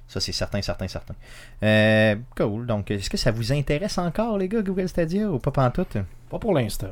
[0.07, 1.15] Ça c'est certain, certain, certain.
[1.63, 2.65] Euh, cool.
[2.65, 5.97] Donc, est-ce que ça vous intéresse encore, les gars, Google Stadia, ou pas pantoute?
[6.29, 6.91] Pas pour l'instant.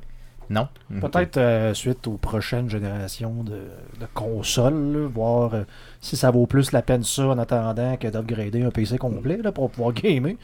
[0.49, 0.67] Non?
[1.01, 3.61] Peut-être euh, suite aux prochaines générations de,
[3.99, 5.63] de consoles, là, voir euh,
[6.01, 9.51] si ça vaut plus la peine ça en attendant que d'upgrader un PC complet là,
[9.51, 10.35] pour pouvoir gamer.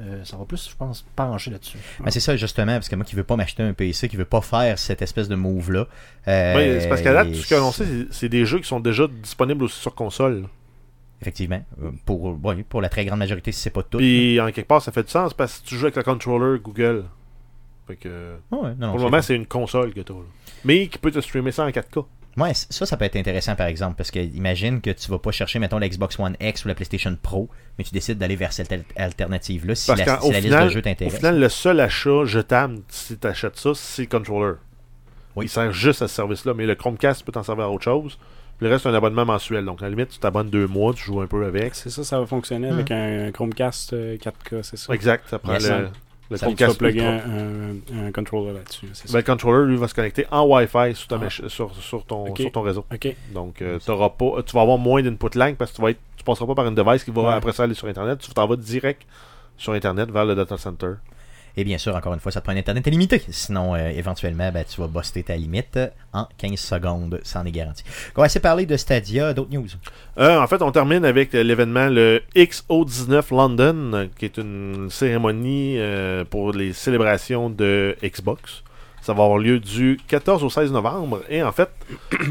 [0.00, 1.76] Euh, ça va plus, je pense, pencher là-dessus.
[2.02, 4.24] Ben, c'est ça, justement, parce que moi qui veux pas m'acheter un PC, qui veut
[4.24, 5.86] pas faire cette espèce de move-là.
[6.26, 8.60] euh, Ouais, c'est parce qu'à date, tout ce qu'ils ont et- annoncé, c'est- des jeux
[8.60, 10.44] qui sont déjà disponibles aussi sur console.
[11.20, 11.62] Effectivement.
[11.82, 12.34] euh, Pour,
[12.68, 13.98] pour la très grande majorité, si c'est pas tout.
[13.98, 16.58] Puis en quelque part, ça fait du sens parce que tu joues avec le controller
[16.60, 17.04] Google.
[17.86, 20.12] Fait que Ouais, non, pour le c'est moment, c'est une console que tu
[20.64, 22.06] Mais qui peut te streamer ça en 4K.
[22.36, 25.32] Ouais, ça, ça peut être intéressant par exemple, parce que imagine que tu vas pas
[25.32, 28.52] chercher, mettons, la Xbox One X ou la PlayStation Pro, mais tu décides d'aller vers
[28.52, 31.16] cette al- alternative-là si Parce la, qu'au si la liste de jeux au t'intéresse.
[31.16, 34.54] final, le seul achat jetable, si tu achètes ça, c'est le controller.
[35.36, 35.46] Oui.
[35.46, 38.16] Il sert juste à ce service-là, mais le Chromecast peut t'en servir à autre chose.
[38.58, 39.64] Puis le reste, c'est un abonnement mensuel.
[39.64, 41.74] Donc, à la limite, tu t'abonnes deux mois, tu joues un peu avec.
[41.74, 42.74] C'est ça, ça va fonctionner Hmm.
[42.74, 44.92] avec un Chromecast euh, 4K, c'est ça.
[44.92, 45.68] Exact, ça prend Yes.
[45.68, 45.88] le,
[46.30, 49.94] le Ça, Chromecast plugger un, un, un controller là-dessus, Ben, le controller, lui, va se
[49.94, 51.28] connecter en Wi-Fi sur, ta Ah.
[51.48, 52.38] sur, sur ton, Ok.
[52.38, 52.84] sur ton réseau.
[53.34, 55.98] Donc, euh, t'auras pas, tu vas avoir moins d'input lag parce que tu vas être,
[56.16, 57.32] tu passeras pas par une device qui va Ouais.
[57.34, 58.18] après ça aller sur Internet.
[58.20, 59.02] Tu t'en vas direct
[59.56, 60.92] sur Internet vers le data center.
[61.56, 63.22] Et bien sûr, encore une fois, ça te prend un Internet illimité.
[63.30, 67.20] Sinon, euh, éventuellement, ben, tu vas buster ta limite euh, en 15 secondes.
[67.22, 67.84] Ça en est garanti.
[68.16, 69.66] On va essayer de parler de Stadia, d'autres news?
[70.18, 75.78] Euh, en fait, on termine avec l'événement le XO19 London, qui est une cérémonie
[76.30, 78.62] pour les célébrations de Xbox.
[79.02, 81.22] Ça va avoir lieu du 14 au 16 novembre.
[81.28, 81.70] Et en fait,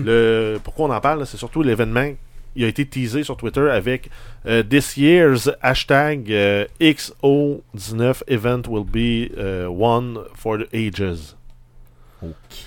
[0.04, 2.12] le pourquoi on en parle, c'est surtout l'événement.
[2.56, 4.10] Il a été teasé sur Twitter avec
[4.46, 11.36] euh, This year's hashtag euh, XO19 event will be euh, one for the ages.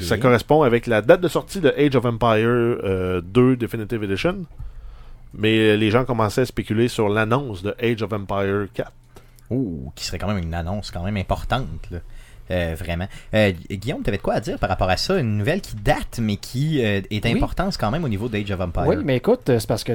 [0.00, 4.46] Ça correspond avec la date de sortie de Age of Empire euh, 2 Definitive Edition.
[5.34, 8.92] Mais les gens commençaient à spéculer sur l'annonce de Age of Empire 4.
[9.50, 11.98] Ouh, qui serait quand même une annonce quand même importante, là.
[12.52, 13.06] Euh, vraiment.
[13.34, 15.18] Euh, Guillaume, tu avais de quoi à dire par rapport à ça?
[15.18, 17.32] Une nouvelle qui date, mais qui euh, est Oui.
[17.32, 18.84] d'importance quand même au niveau d'Age of Empire.
[18.86, 19.92] Oui, mais écoute, c'est parce que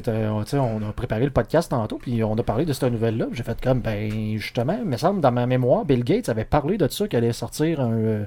[0.58, 3.28] on, a préparé le podcast tantôt, puis on a parlé de cette nouvelle-là.
[3.32, 6.78] J'ai fait comme, ben, justement, il me semble, dans ma mémoire, Bill Gates avait parlé
[6.78, 8.24] de ça, qu'il allait sortir un,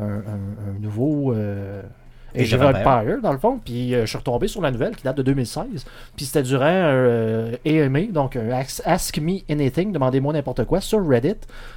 [0.00, 1.32] un, un- un nouveau
[2.38, 3.60] euh, Age of Empire, dans le fond.
[3.64, 5.64] Puis euh, je suis retombé sur la nouvelle qui date de 2016.
[6.16, 8.50] Puis c'était durant euh, AMA, donc un
[8.84, 11.34] Ask, Me Anything, demandez-moi n'importe quoi, sur Reddit.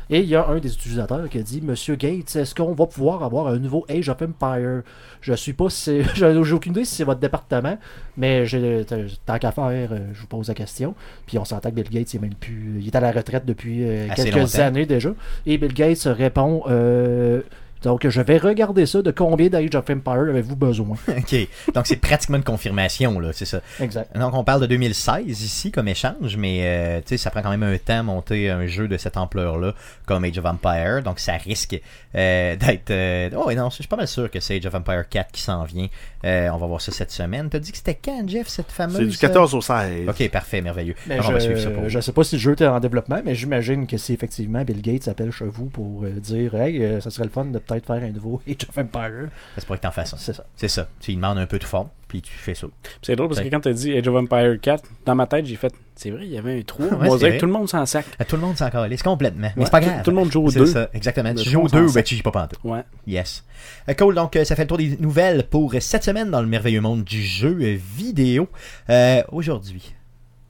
[0.09, 2.85] Et il y a un des utilisateurs qui a dit Monsieur Gates, est-ce qu'on va
[2.85, 4.81] pouvoir avoir un nouveau Age of Empire
[5.21, 6.01] Je suis pas si.
[6.15, 7.77] J'ai j'ai aucune idée si c'est votre département,
[8.17, 8.85] mais j'ai-
[9.25, 10.95] tant qu'à faire, euh, je vous pose la question.
[11.25, 12.77] Puis on s'entend que Bill Gates il est même plus.
[12.81, 14.59] Il est à la retraite depuis euh, quelques longtemps.
[14.59, 15.09] années déjà.
[15.45, 17.41] Et Bill Gates répond euh,
[17.83, 19.01] Donc, je vais regarder ça.
[19.01, 20.97] De combien d'Age of Empire avez-vous besoin?
[21.07, 21.35] OK.
[21.73, 23.61] Donc, c'est pratiquement une confirmation, là, c'est ça.
[23.79, 24.15] Exact.
[24.17, 27.49] Donc, on parle de 2016 ici comme échange, mais euh, tu sais, ça prend quand
[27.49, 29.73] même un temps à monter un jeu de cette ampleur-là,
[30.05, 31.01] comme Age of Empire.
[31.03, 31.79] Donc, ça risque
[32.15, 32.91] euh, d'être.
[32.91, 35.31] euh, Oh, et non, je suis pas mal sûr que c'est Age of Empire 4
[35.31, 35.87] qui s'en vient.
[36.23, 37.49] Euh, on va voir ça cette semaine.
[37.49, 38.97] T'as dit que c'était quand, Jeff, cette fameuse.
[38.97, 40.07] C'est du 14 au 16.
[40.07, 40.95] Ok, parfait, merveilleux.
[41.07, 42.67] Mais Alors, on va suivre ça pour je, je sais pas si le jeu était
[42.67, 47.01] en développement, mais j'imagine que si effectivement Bill Gates appelle chez vous pour dire Hey,
[47.01, 49.29] ça serait le fun de peut-être faire un nouveau Age of Empire.
[49.55, 50.17] Ça se pourrait que t'en fasses un.
[50.17, 50.45] C'est ça.
[50.55, 50.87] C'est ça.
[50.99, 52.67] Tu lui demandes un peu de fond, puis tu fais ça.
[53.01, 55.55] C'est drôle parce que quand t'as dit Age of Empire 4, dans ma tête, j'ai
[55.55, 56.85] fait c'est vrai, il y avait un 3.
[56.91, 57.37] Ouais, on c'est dirait vrai.
[57.37, 58.05] que tout le monde s'en sac.
[58.17, 59.49] Ah, Tout le monde s'en calisse complètement.
[59.55, 60.03] Mais Ouais, c'est pas tout- grave.
[60.03, 60.65] Tout le monde joue au C'est 2.
[60.65, 61.33] ça, exactement.
[61.35, 61.95] Tu joues au on s'en 2 ou sac.
[61.95, 62.59] ben tu joues pas pantoute.
[62.63, 62.81] Ouais.
[63.05, 63.43] Yes.
[63.87, 66.47] Euh, cool, donc euh, ça fait le tour des nouvelles pour cette semaine dans le
[66.47, 68.49] merveilleux monde du jeu vidéo.
[68.89, 69.93] Euh, Aujourd'hui,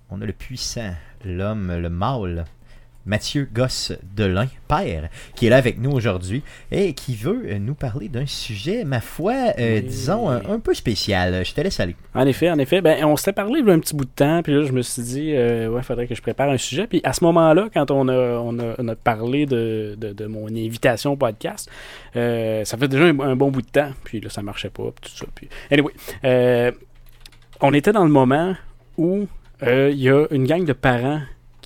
[0.09, 0.93] on a le puissant,
[1.25, 2.45] l'homme, le mâle,
[3.05, 7.73] Mathieu Gosse Delin, père, qui est là avec nous aujourd'hui et qui veut euh, nous
[7.73, 9.81] parler d'un sujet, ma foi, euh, Oui.
[9.81, 11.43] disons, un, un peu spécial.
[11.45, 11.95] Je te laisse aller.
[12.13, 12.81] En effet, en effet.
[12.81, 14.71] Ben, on s'était parlé il y a un petit bout de temps, puis là, je
[14.71, 16.85] me suis dit, euh, ouais, faudrait que je prépare un sujet.
[16.87, 20.25] Puis à ce moment-là, quand on a, on a, on a parlé de, de, de
[20.27, 21.69] mon invitation au podcast,
[22.15, 24.91] euh, ça fait déjà un, un bon bout de temps, puis là, ça marchait pas,
[25.01, 25.25] puis tout ça.
[25.33, 25.49] Puis...
[25.71, 25.93] Anyway,
[27.61, 28.55] on était dans le moment
[28.97, 29.27] où
[29.63, 31.21] il y a une gang de parents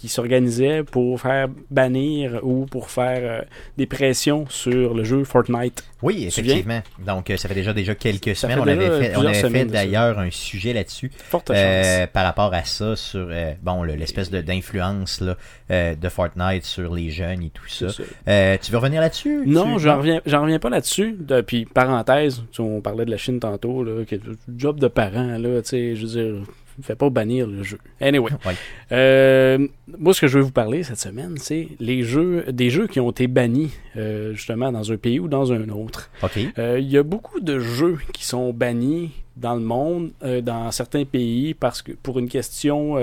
[0.06, 3.42] qui s'organisaient pour faire bannir ou pour faire euh,
[3.78, 5.84] des pressions sur le jeu Fortnite.
[6.02, 6.82] Oui, effectivement.
[7.06, 8.58] Donc, euh, ça fait déjà, déjà quelques Ça semaines.
[8.58, 11.12] fait On avait fait, on avait fait d'ailleurs un sujet là-dessus.
[11.50, 12.10] Euh, chance.
[12.14, 13.28] par rapport à ça sur
[13.62, 15.22] bon le- l'espèce de d'influence
[15.70, 17.88] de Fortnite sur les jeunes et tout ça.
[17.88, 19.44] Tu veux revenir là-dessus?
[19.46, 21.16] Non, Tu- j'en reviens, j'en reviens pas là-dessus.
[21.20, 24.88] De- Puis, parenthèse, on parlait de la Chine tantôt, là, qui est le job de
[24.88, 26.44] parent, là, tu sais, je veux dire,
[26.84, 27.80] fait pas bannir le jeu.
[28.02, 28.32] Anyway.
[28.46, 28.54] Ouais.
[28.92, 29.68] Euh,
[29.98, 33.00] moi, ce que je veux vous parler cette semaine, c'est les jeux, des jeux qui
[33.00, 36.12] ont été bannis, euh, justement, dans un pays ou dans un autre.
[36.60, 40.12] Euh, Il y a beaucoup de jeux qui sont bannis dans le monde,
[40.44, 42.98] dans certains pays, parce que pour une question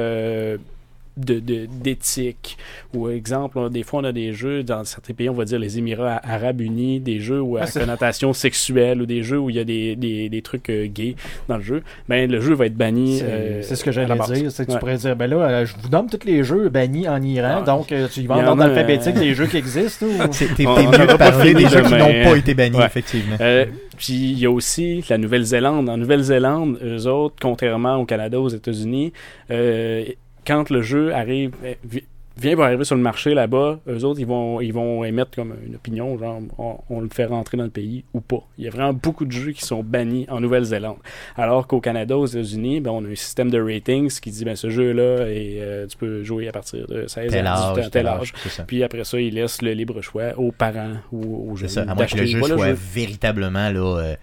[1.18, 2.56] euh, de de- d'éthique.
[2.94, 5.58] Ou exemple, on- des fois on a des jeux dans certains pays, on va dire
[5.58, 9.38] les Émirats arabes unis, des jeux où à Ah, c'est- connotation sexuelle ou des jeux
[9.38, 11.14] où il y a des, des, des trucs euh, gays
[11.48, 11.82] dans le jeu.
[12.08, 13.18] Ben le jeu va être banni.
[13.18, 14.52] C'est euh, ce que à la j'allais dire.
[14.52, 14.76] c'est que Ouais.
[14.76, 17.58] Tu pourrais dire, ben là, euh, je vous nomme tous les jeux bannis en Iran,
[17.58, 20.06] Ah, donc euh, tu y vas en en ordre alphabétique euh, des jeux qui existent
[20.06, 20.12] ou...
[20.32, 22.86] C'est- T'es mieux de pas parler des jeux qui n'ont pas été bannis, Ouais.
[22.86, 23.36] effectivement.
[23.40, 23.66] Euh,
[23.98, 25.88] puis il y a aussi la Nouvelle-Zélande.
[25.88, 29.12] En Nouvelle-Zélande, eux autres, contrairement au Canada, aux États-Unis,
[29.50, 30.04] euh,
[30.46, 31.52] quand le jeu arrive,
[31.88, 32.04] vi-
[32.38, 35.54] vient pour arriver sur le marché là-bas, eux autres, ils vont, ils vont émettre comme
[35.66, 38.42] une opinion, genre, on, on le fait rentrer dans le pays ou pas.
[38.56, 40.96] Il y a vraiment beaucoup de jeux qui sont bannis en Nouvelle-Zélande.
[41.36, 44.56] Alors qu'au Canada, aux États-Unis, ben, on a un système de ratings qui dit, ben,
[44.56, 47.76] ce jeu-là, et, euh, tu peux jouer à partir de 16 Tel à 18 ans,
[47.78, 48.32] âge, tel âge.
[48.48, 48.66] c'est.
[48.66, 51.68] Puis après ça, ils laissent le libre choix aux parents ou aux C'est jeunes.
[51.68, 51.82] ça.
[51.82, 52.78] À moins que le jeu soit le jeu.
[52.94, 54.14] véritablement là, euh,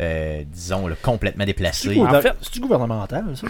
[0.00, 1.98] euh, disons, là, complètement déplacé.
[1.98, 3.46] En fait- c'est-tu gouvernemental, ça?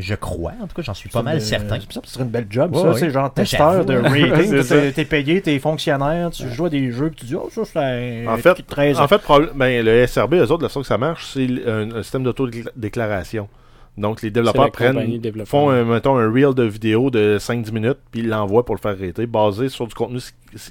[0.00, 1.78] Je crois, en tout cas, j'en suis pas mal Euh, certain.
[1.90, 2.88] Ça, ce serait une belle job, Ouais, ça.
[2.90, 2.98] ouais.
[3.00, 4.30] C'est genre Ben, testeur de j'avoue.
[4.32, 4.62] rating.
[4.62, 4.92] C'est.
[4.92, 7.78] T'es payé, t'es fonctionnaire, tu joues à des jeux, puis tu dis, oh, ça, c'est
[8.26, 9.20] un En fait, 13 En fait,
[9.56, 13.48] ben, le SRB, eux autres, la façon que ça marche, c'est un, un système d'autodéclaration.
[13.96, 17.98] Donc, les C'est développeurs prennent, font, un, mettons, un reel de vidéo de 5-10 minutes,
[18.12, 20.20] puis ils l'envoient pour le faire arrêter, basé sur du contenu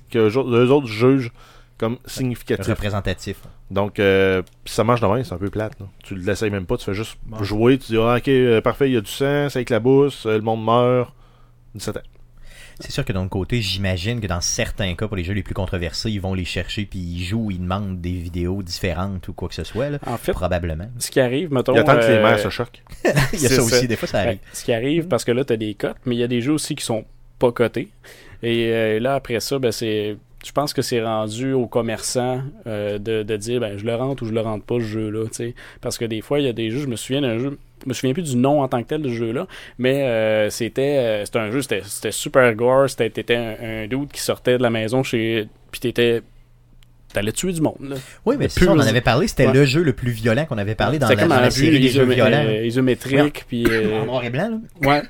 [0.09, 1.31] que eux autres jugent
[1.77, 2.67] comme significatif.
[2.67, 3.37] Représentatif.
[3.69, 5.79] Donc, euh, pis ça marche de même, c'est un peu plate.
[5.79, 5.85] là.
[6.03, 7.43] Tu l'essayes même pas, tu fais juste Bon.
[7.43, 10.35] jouer, tu dis, ah, ok, euh, parfait, il y a du sang, ça éclabousse, euh,
[10.37, 11.13] le monde meurt.
[11.75, 12.01] 17 ans.
[12.79, 15.55] C'est sûr que d'un côté, j'imagine que dans certains cas, pour les jeux les plus
[15.55, 19.49] controversés, ils vont les chercher puis ils jouent, ils demandent des vidéos différentes ou quoi
[19.49, 19.89] que ce soit.
[19.89, 19.97] Là.
[20.05, 20.87] En fait, Probablement.
[20.99, 21.73] ce qui arrive, mettons.
[21.73, 22.83] Il attend que les mères se choquent.
[23.33, 23.61] Il y a ça ça.
[23.63, 24.37] aussi, des fois ça arrive.
[24.53, 26.39] ce qui arrive, parce que là, tu as des cotes, mais il y a des
[26.41, 27.03] jeux aussi qui sont
[27.39, 27.89] pas cotés.
[28.43, 30.15] Et euh, là, après ça, ben, c'est.
[30.47, 34.23] Je pense que c'est rendu aux commerçants euh, de, de dire ben, je le rentre
[34.23, 35.25] ou je le rentre pas ce jeu-là.
[35.81, 37.89] Parce que des fois, il y a des jeux, je me souviens d'un jeu, je
[37.89, 39.45] me souviens plus du nom en tant que tel de jeu-là,
[39.77, 44.21] mais euh, c'était euh, c'était un jeu, c'était super gore, c'était un, un dude qui
[44.21, 45.49] sortait de la maison chez.
[45.69, 46.21] Puis t'étais.
[47.13, 47.77] T'allais tuer du monde.
[47.79, 47.95] Là.
[48.25, 49.27] Oui, mais ça, on en avait parlé.
[49.27, 49.53] C'était Ouais.
[49.53, 51.79] le jeu le plus violent qu'on avait parlé dans la, C'était comme dans la série
[51.79, 52.43] des jeux violents.
[52.45, 53.45] euh, isométrique.
[53.47, 54.49] Puis, euh, En noir et blanc,
[54.81, 54.87] là.
[54.87, 55.03] ouais,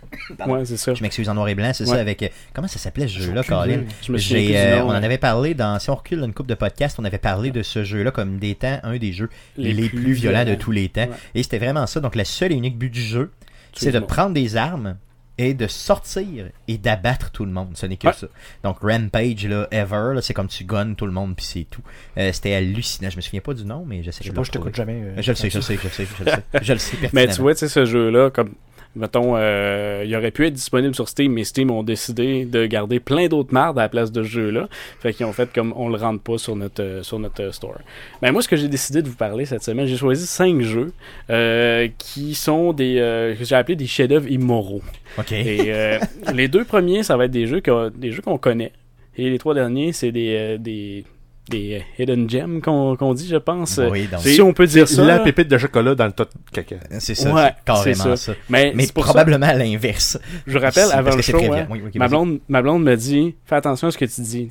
[0.47, 0.93] ouais c'est ça.
[0.93, 1.95] Je m'excuse, en noir et blanc, c'est Ouais.
[1.95, 2.21] ça, avec...
[2.23, 3.81] euh, Comment ça s'appelait ce jeu-là, Colin?
[4.05, 4.17] Je me
[4.55, 7.17] euh, on en avait parlé dans, si on recule une coupe de podcast, on avait
[7.17, 10.71] parlé de ce jeu-là comme des temps, un des jeux les, plus, violents de tous
[10.71, 11.01] les temps.
[11.01, 11.09] Ouais.
[11.35, 11.99] Et c'était vraiment ça.
[11.99, 13.31] Donc, le seul et unique but du jeu,
[13.73, 14.97] c'est de prendre des armes
[15.38, 17.71] et de sortir et d'abattre tout le monde.
[17.75, 18.13] Ce n'est que Ouais.
[18.13, 18.27] ça.
[18.63, 21.81] Donc, Rampage, là, ever, là, c'est comme tu gonnes tout le monde puis c'est tout.
[22.17, 23.09] Euh, c'était hallucinant.
[23.09, 24.75] Je me souviens pas du nom, mais j'essaie Je sais de pas, le je t'écoute
[24.75, 25.01] jamais.
[25.03, 26.43] euh, Je le sais, je le sais, je le sais, je le sais.
[26.63, 26.97] Je le sais.
[27.13, 28.53] Mais tu vois, tu sais, ce jeu-là, comme
[28.97, 32.99] mettons, euh, il aurait pu être disponible sur Steam, mais Steam ont décidé de garder
[32.99, 34.67] plein d'autres mardes à la place de ce jeu-là.
[34.99, 37.51] Fait qu'ils ont fait comme on le rentre pas sur notre, euh, sur notre euh,
[37.51, 37.79] store.
[38.21, 40.91] Ben, moi, ce que j'ai décidé de vous parler cette semaine, j'ai choisi cinq jeux
[41.29, 44.81] euh, qui sont des, que j'ai appelé des chefs-d'œuvre immoraux.
[45.17, 45.31] OK.
[45.31, 45.99] Et euh,
[46.33, 48.71] les deux premiers, ça va être des jeux qu'on, des jeux qu'on connaît.
[49.17, 51.03] Et les trois derniers, c'est des, des,
[51.49, 53.79] des euh, hidden gems qu'on, qu'on dit, je pense.
[53.91, 55.03] Oui, donc, si on peut dire ça.
[55.03, 56.75] La pépite de chocolat dans le tas de caca.
[56.99, 58.17] c'est ça, Ouais, carrément ça.
[58.17, 58.33] ça.
[58.49, 60.19] Mais, Mais probablement à l'inverse.
[60.45, 61.67] je rappelle avant le show, hein.
[61.69, 64.49] Oui, ma, blonde, ma blonde me dit fais attention à ce que tu dis.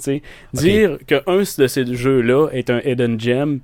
[0.52, 3.60] Dire que un de ces jeux-là est un hidden gem,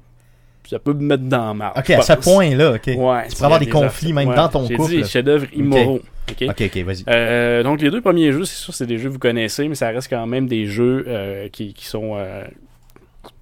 [0.68, 1.78] ça peut me mettre dans la marde.
[1.78, 2.86] OK, à ce point-là, OK.
[2.86, 4.88] Ouais, tu y avoir des conflits même ouais, dans ton couple.
[4.90, 6.00] dit chef-d'œuvre immoraux.
[6.30, 6.48] ok?
[6.48, 7.04] OK, vas-y.
[7.08, 9.74] Euh, donc les deux premiers jeux, c'est sûr, c'est des jeux que vous connaissez, mais
[9.74, 12.44] ça reste quand même des jeux euh, qui, qui sont euh,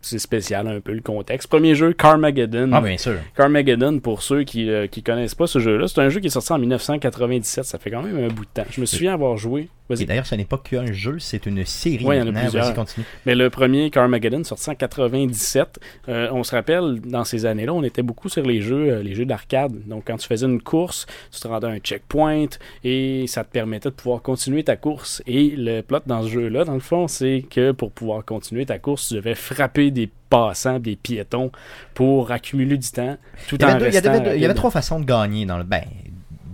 [0.01, 1.49] c'est spécial un peu le contexte.
[1.49, 2.71] Premier jeu, Carmageddon.
[2.73, 3.17] Ah, bien sûr.
[3.37, 6.31] Carmageddon, pour ceux qui euh, qui connaissent pas ce jeu-là, c'est un jeu qui est
[6.31, 7.65] sorti en 1997.
[7.65, 8.65] Ça fait quand même un bout de temps.
[8.71, 9.69] Je me souviens avoir joué.
[9.99, 12.05] Et d'ailleurs, ce n'est pas qu'un jeu, c'est une série.
[12.05, 12.75] Ouais, il y en a plusieurs.
[12.75, 13.05] Continue.
[13.27, 17.83] Mais le premier Carmageddon sorti en 97, euh, on se rappelle dans ces années-là, on
[17.83, 19.73] était beaucoup sur les jeux, euh, les jeux d'arcade.
[19.87, 22.47] Donc quand tu faisais une course, tu te rendais à un checkpoint
[22.85, 25.23] et ça te permettait de pouvoir continuer ta course.
[25.27, 28.79] Et le plot dans ce jeu-là, dans le fond, c'est que pour pouvoir continuer ta
[28.79, 31.51] course, tu devais frapper des passants, des piétons
[31.95, 33.17] pour accumuler du temps
[33.49, 34.57] tout Il y, en avait deux- il y avait deux- il y avait rapide.
[34.57, 35.65] trois façons de gagner dans le.
[35.65, 35.83] Ben,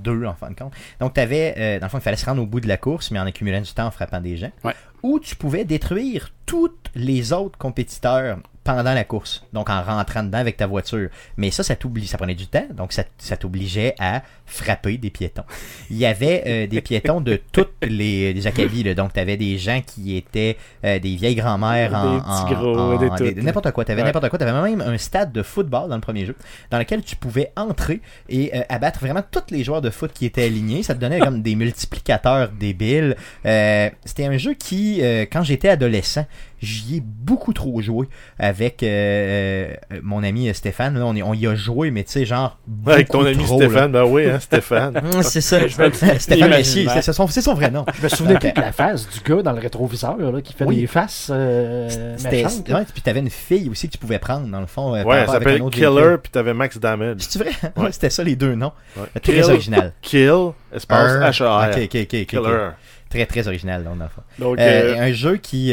[0.02, 0.72] deux en fin de compte.
[1.00, 1.78] Donc, tu avais.
[1.80, 3.60] dans le fond, il fallait se rendre au bout de la course, mais en accumulant
[3.60, 4.52] du temps en frappant des gens.
[4.64, 4.74] Ouais.
[5.02, 9.44] Ou tu pouvais détruire tous les autres compétiteurs pendant la course.
[9.52, 11.08] Donc, en rentrant dedans avec ta voiture.
[11.36, 12.08] Mais ça, ça t'oblige.
[12.08, 12.66] Ça prenait du temps.
[12.74, 15.44] Donc, ça, ça t'obligeait à frapper des piétons.
[15.90, 18.94] Il y avait euh, des piétons de toutes les, les là.
[18.94, 22.46] Donc, tu avais des gens qui étaient euh, des vieilles grand-mères en.
[22.52, 23.34] Gros, des-.
[23.42, 23.84] N'importe quoi.
[23.84, 24.06] Tu avais Ouais.
[24.08, 24.38] n'importe quoi.
[24.38, 26.34] Tu avais même un stade de football dans le premier jeu
[26.70, 30.26] dans lequel tu pouvais entrer et euh, abattre vraiment tous les joueurs de foot qui
[30.26, 30.82] étaient alignés.
[30.82, 33.16] Ça te donnait comme des multiplicateurs débiles.
[33.44, 36.26] Euh, C'était un jeu qui, euh, quand j'étais adolescent,
[36.66, 38.08] j'y ai beaucoup trop joué
[38.38, 40.98] avec euh, euh, mon ami Stéphane.
[40.98, 42.58] Là, on, y- on y a joué, mais tu sais, genre.
[42.86, 43.66] Avec ton ami trop, là.
[43.68, 45.00] Stéphane, ben oui, hein, Stéphane.
[45.22, 47.84] C'est ça, Je me- Stéphane Messier, c'est son, c'est son vrai nom.
[47.96, 50.64] Je me souvenais plus de la face du gars dans le rétroviseur là, qui fait
[50.64, 50.76] Oui.
[50.76, 52.68] des faces euh, C'était, méchantes.
[52.68, 54.94] ouais, puis t'avais une fille aussi que tu pouvais prendre, dans le fond.
[54.94, 57.16] euh, Ouais, elle s'appelle Killer, puis t'avais Max Damage.
[57.20, 57.52] C'est vrai?
[57.76, 57.90] Ouais.
[57.92, 58.72] C'était ça les deux noms.
[58.96, 59.04] Ouais.
[59.22, 59.92] Très Kill, original.
[60.02, 60.32] Kill,
[60.74, 61.70] espace H-A-R.
[61.70, 62.26] Ok, ok, ok, ok, ok.
[62.26, 62.68] Killer.
[63.08, 64.22] Très, très original, donc, dans le fond.
[64.38, 65.72] Donc, Euh, euh, un jeu qui.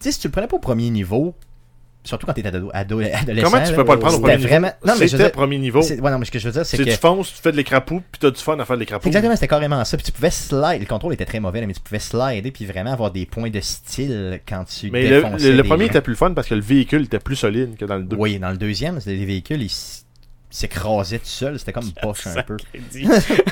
[0.00, 1.34] Tu sais, si tu le prenais pas au premier niveau,
[2.02, 3.50] surtout quand t'étais ado, ado- adolescent.
[3.50, 4.48] Comment tu peux pas le prendre au premier niveau?
[4.48, 4.72] vraiment...
[4.86, 5.82] Non, mais C'était dire, premier niveau.
[5.82, 6.82] ouais, non, mais ce que je veux dire, c'est que.
[6.84, 9.06] tu fonces, tu fais de l'écrapou, puis t'as du fun à faire de l'écrapou.
[9.08, 9.96] Exactement, c'était carrément ça.
[9.98, 10.80] Puis tu pouvais slide.
[10.80, 13.60] Le contrôle était très mauvais, mais tu pouvais slider puis vraiment avoir des points de
[13.60, 15.90] style quand tu Mais le, le- le premier gens.
[15.90, 18.16] était plus fun parce que le véhicule était plus solide que dans le 2.
[18.16, 19.70] Oui, dans le deuxième, c'était des véhicules, ils
[20.50, 21.58] s- s'écrasaient tout seuls.
[21.58, 22.56] C'était comme poche un peu.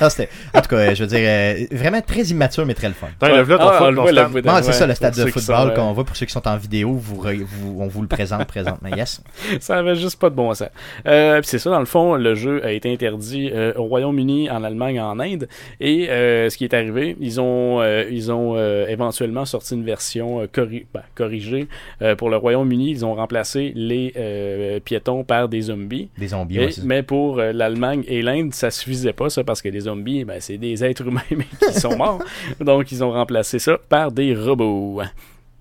[0.01, 2.93] Non, c'était- en tout cas, je veux dire, euh, vraiment très immature, mais très le
[2.93, 3.07] fun.
[3.21, 5.89] Attends, Ah, on voit, le Bon, c'est ouais, ça, le stade de football sont, qu'on
[5.89, 6.93] euh, voit pour ceux qui sont en vidéo.
[6.93, 8.89] Vous, re- vous- on vous le présente présentement.
[8.95, 9.21] Yes.
[9.59, 10.69] ça avait juste pas de bon sens.
[11.05, 14.49] Euh, puis c'est ça, dans le fond, le jeu a été interdit euh, au Royaume-Uni,
[14.49, 15.47] en Allemagne, en Inde.
[15.79, 19.83] Et euh, ce qui est arrivé, ils ont, euh, ils ont euh, éventuellement sorti une
[19.85, 21.67] version euh, corri- ben, corrigée
[22.01, 22.89] euh, pour le Royaume-Uni.
[22.91, 26.09] Ils ont remplacé les euh, piétons par des zombies.
[26.17, 26.87] Des zombies, Et- ouais, c'est ça.
[26.89, 30.37] Mais pour euh, l'Allemagne et l'Inde, ça suffisait pas, ça, parce que les zombies, ben,
[30.41, 32.23] c'est des êtres humains mais qui sont morts.
[32.59, 34.99] Donc, ils ont remplacé ça par des robots.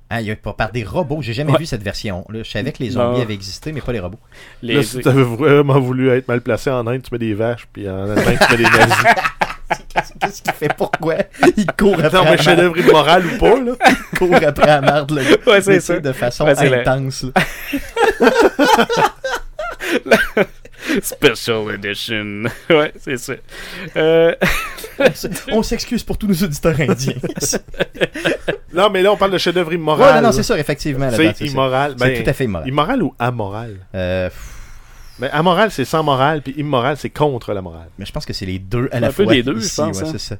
[0.08, 1.18] Ah, il y a pas par des robots.
[1.20, 1.58] J'ai jamais Ouais.
[1.58, 2.24] vu cette version.
[2.30, 3.22] Là, je savais que les zombies Non.
[3.22, 4.18] avaient existé, mais pas les robots.
[4.62, 4.76] Les...
[4.76, 7.86] Là, si t'avais vraiment voulu être mal placé en Inde, tu mets des vaches, puis
[7.90, 8.96] en Allemagne, tu mets des nazis.
[10.18, 10.72] Qu'est-ce qu'il fait?
[10.74, 11.16] Pourquoi?
[11.58, 13.72] Il court après Attends, la mais chef-d'œuvre immoral ou pas, là?
[14.12, 15.52] Il court après la marde, le gars.
[15.52, 16.00] Ouais, c'est tu ça.
[16.00, 17.24] De façon Ouais, intense.
[17.24, 18.30] là.
[21.02, 22.44] Special Edition.
[22.70, 23.34] ouais, c'est ça.
[23.96, 24.34] Euh,
[25.52, 27.14] On s'excuse pour tous nos auditeurs indiens.
[28.72, 30.16] Non, mais là, on parle de chef-d'œuvre Ouais, immoral.
[30.22, 31.08] non, non, c'est sûr, effectivement.
[31.10, 31.94] C'est immoral.
[31.98, 32.68] C'est Ben, tout à fait immoral.
[32.68, 33.76] Immoral ou amoral?
[33.94, 34.54] Euh, pff,
[35.20, 37.88] Ben, amoral, c'est sans morale, puis immoral, c'est contre la morale.
[37.98, 39.32] mais je pense que c'est les deux à la Un peu fois.
[39.34, 40.12] des deux, je ici, pense, ouais, hein.
[40.12, 40.36] c'est ça.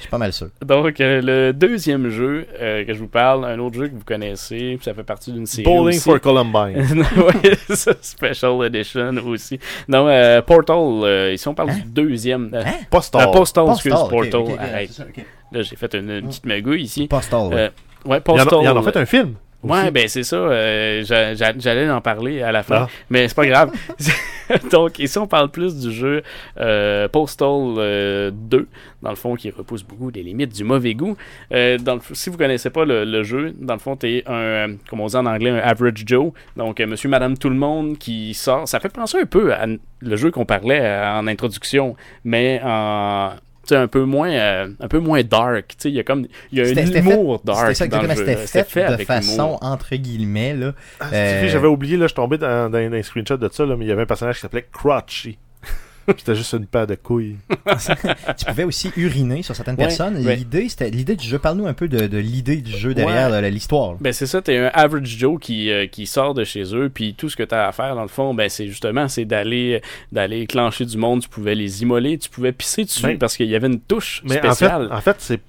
[0.00, 0.48] Je suis pas mal sûr.
[0.64, 4.04] donc, euh, le deuxième jeu euh, que je vous parle, un autre jeu que vous
[4.04, 5.64] connaissez, puis ça fait partie d'une série.
[5.64, 6.00] Bowling aussi.
[6.00, 7.04] for Columbine.
[7.16, 9.58] ouais, ça, Special Edition aussi.
[9.88, 11.80] Non, euh, Portal, euh, ici on parle Hein?
[11.84, 12.50] du deuxième.
[12.54, 12.72] euh, Hein?
[12.90, 13.28] Postal.
[13.28, 14.42] euh, Postal, excuse, Portal.
[14.58, 14.90] arrête.
[14.90, 15.04] ça.
[15.52, 17.06] Là, j'ai fait une, une petite magouille ici.
[17.06, 17.54] Postal, ouais.
[17.54, 17.68] Euh,
[18.06, 18.54] ouais, Ils en, Postal.
[18.54, 19.34] ont- ils en ont fait un film.
[19.62, 20.36] Ouais, ben c'est ça.
[20.36, 22.88] euh, j'a- j'a- J'allais en parler à la fin, Ah.
[23.10, 23.70] mais c'est pas grave.
[24.72, 26.22] Donc ici on parle plus du jeu
[26.58, 27.48] euh, Postal
[27.78, 28.66] euh, 2,
[29.02, 31.16] dans le fond qui repousse beaucoup des limites du mauvais goût.
[31.52, 34.32] Euh, dans le, si vous connaissez pas le, le jeu, dans le fond t'es un,
[34.32, 36.32] euh, comme on dit en anglais, un average Joe.
[36.56, 38.66] Donc euh, Monsieur, Madame, tout le monde qui sort.
[38.66, 39.66] Ça fait penser un peu à
[40.00, 41.94] le jeu qu'on parlait euh, en introduction,
[42.24, 43.30] mais en
[43.76, 45.68] un peu moins euh, un peu moins dark.
[45.68, 48.02] Tu sais, il y a comme il y a un humour C'était dark ça dans
[48.02, 48.46] le exactement, jeu.
[48.46, 49.58] c'était fait, de avec façon humour.
[49.62, 50.72] entre guillemets là.
[51.00, 53.76] Ah, Euh, J'avais oublié, là, je tombais dans, dans, dans un screenshot de ça, là,
[53.76, 55.38] mais il y avait un personnage qui s'appelait Crotchy.
[56.18, 57.36] C'était juste une paire de couilles.
[58.38, 60.16] tu pouvais aussi uriner sur certaines Ouais, personnes.
[60.24, 60.36] ouais.
[60.36, 61.38] L'idée, c'était l'idée du jeu.
[61.38, 63.50] Parle-nous un peu de, de l'idée du jeu derrière Ouais.
[63.50, 63.94] l'histoire.
[64.00, 67.14] Ben c'est ça, t'es un average Joe qui, euh, qui sort de chez eux, puis
[67.14, 70.46] tout ce que t'as à faire dans le fond, ben c'est justement c'est d'aller d'aller
[70.46, 71.20] clencher du monde.
[71.22, 74.22] Tu pouvais les immoler, tu pouvais pisser dessus Ben, parce qu'il y avait une touche
[74.24, 74.88] Mais en fait, spéciale.
[74.92, 75.40] en fait c'est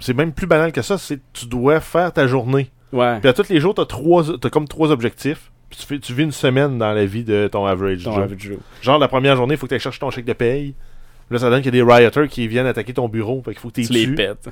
[0.00, 0.96] c'est même plus banal que ça.
[0.98, 2.70] C'est tu dois faire ta journée.
[2.92, 3.20] Ouais.
[3.20, 5.50] Puis à tous les jours, t'as trois, t'as comme trois objectifs.
[5.70, 8.24] Tu, fais, tu vis une semaine dans la vie de ton average Ton Joe.
[8.24, 8.56] average Joe.
[8.82, 10.74] Genre la première journée, il faut que tu ailles chercher ton chèque de paye.
[11.30, 13.42] Là, ça donne qu'il y a des rioters qui viennent attaquer ton bureau.
[13.44, 14.48] Fait qu'il faut que tu les pètes.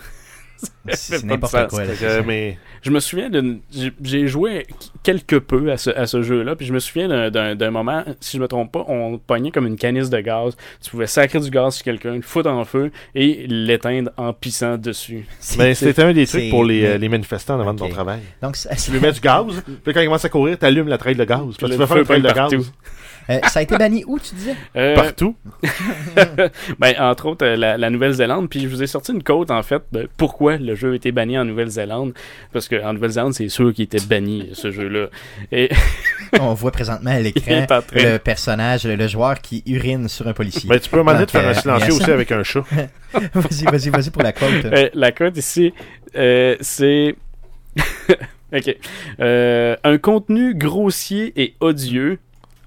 [0.93, 1.85] C'est n'importe quoi.
[1.85, 3.61] là, que, mais Je me souviens d'une.
[4.03, 4.67] j'ai- joué
[5.03, 8.43] quelque peu à ce, à ce jeu-là, puis je me souviens d'un- moment, si je
[8.43, 10.57] me trompe pas, on pognait comme une canisse de gaz.
[10.81, 14.77] Tu pouvais sacrer du gaz sur quelqu'un, le foutre en feu et l'éteindre en pissant
[14.79, 15.27] dessus.
[15.59, 17.89] Mais c'était un des trucs pour les, euh, les manifestants avant de Ok.
[17.89, 18.21] ton travail.
[18.41, 19.45] Donc, ça, Tu lui mets du gaz,
[19.85, 21.41] puis quand il commence à courir, t'allumes la traîne de gaz.
[21.41, 22.67] Parce que le tu veux faire une traîne de pogne gaz partout.
[23.31, 24.55] Euh, ça a été banni où, tu disais?
[24.77, 25.37] Euh, partout.
[26.79, 28.49] ben, entre autres, euh, la, la Nouvelle-Zélande.
[28.49, 31.13] Puis je vous ai sorti une côte, en fait, de pourquoi le jeu a été
[31.13, 32.15] banni en Nouvelle-Zélande.
[32.53, 35.07] Parce qu'en Nouvelle-Zélande, c'est sûr qu'il était banni, ce jeu-là.
[35.53, 35.71] Et
[36.41, 40.69] On voit présentement à l'écran le personnage, le, joueur qui urine sur un policier.
[40.69, 42.65] Ben, tu peux demander de faire un euh, silencieux aussi avec un chat.
[43.35, 44.65] vas-y, vas-y, vas-y pour la quote.
[44.65, 45.73] Euh, la cote ici,
[46.17, 47.15] euh, c'est.
[48.53, 48.77] ok.
[49.21, 52.19] Euh, un contenu grossier et odieux,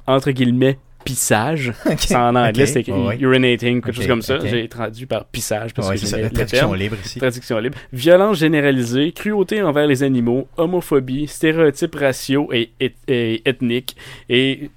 [0.09, 1.71] entre guillemets, pissage.
[1.97, 2.87] C'est en anglais, Ok, c'est
[3.21, 4.37] urinating, quelque chose comme ça.
[4.45, 6.75] J'ai traduit par pissage parce que c'est ça, la traduction terme.
[6.75, 7.19] libre ici.
[7.19, 7.77] Traduction libre.
[7.93, 13.95] Violence généralisée, cruauté envers les animaux, homophobie, stéréotypes raciaux et, et- et ethniques.
[14.27, 14.69] Et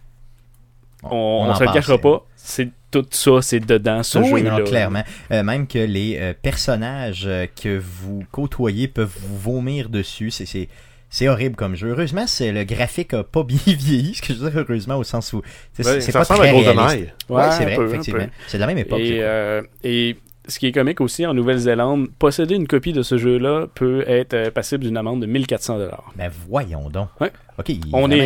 [1.03, 4.59] on, on se le cachera pas, c'est tout ça, c'est dedans ce Oh oui, jeu-là.
[4.59, 5.03] non, clairement.
[5.33, 10.31] Euh, même que les euh, personnages euh, que vous côtoyez peuvent vous vomir dessus.
[10.31, 10.69] C'est,
[11.13, 11.89] c'est, horrible comme jeu.
[11.89, 14.15] Heureusement, c'est, le graphique a pas bien vieilli.
[14.15, 15.43] Ce que je veux dire, heureusement, au sens où
[15.75, 17.15] c'est, Ouais, c'est ça pas très réaliste.
[17.29, 18.27] Ouais, Ouais, c'est un vrai, peu, effectivement.
[18.47, 19.01] C'est de la même époque.
[19.01, 20.17] Et, euh, et
[20.49, 24.35] ce qui est comique aussi en Nouvelle-Zélande, posséder une copie de ce jeu-là peut être
[24.35, 26.13] euh, passible d'une amende de 1400 dollars.
[26.17, 27.09] Ben voyons donc.
[27.21, 27.31] Ouais.
[27.59, 28.17] Ok, On est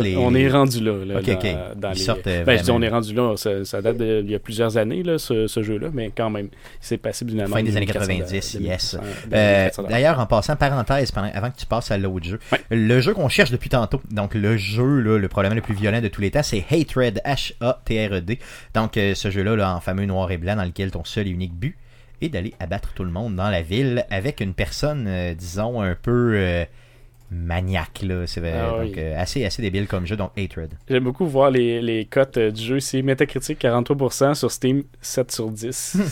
[0.00, 0.16] les.
[0.16, 1.46] on est rendu là, là, Ok, dans, ok.
[1.76, 4.30] dans Ils les sortent, je dis on est rendu là, ça, ça date de- il
[4.30, 6.48] y a plusieurs années là ce, ce jeu-là, mais quand même,
[6.80, 8.54] c'est passible d'une Fin des de années 1400 90, de yes.
[8.94, 12.24] 1400 de Euh, 1400 D'ailleurs, en passant, parenthèse, pendant, avant que tu passes à l'autre
[12.26, 12.60] jeu, Ouais.
[12.70, 16.00] le jeu qu'on cherche depuis tantôt, donc le jeu, là, le problème le plus violent
[16.00, 18.38] de tous les temps, c'est Hatred, H-A-T-R-E-D.
[18.74, 21.30] Donc euh, ce jeu-là, là, en fameux noir et blanc, dans lequel ton seul et
[21.30, 21.76] unique but
[22.22, 25.94] est d'aller abattre tout le monde dans la ville avec une personne, euh, disons, un
[26.00, 26.34] peu
[27.30, 28.02] maniaque.
[28.02, 28.26] Là.
[28.26, 28.92] C'est euh, Ah oui.
[28.96, 30.70] euh, assez, assez débile comme jeu, donc Hatred.
[30.88, 32.80] J'aime beaucoup voir les, les cotes du jeu.
[32.80, 35.96] C'est Metacritic 43%, sur Steam 7 sur 10.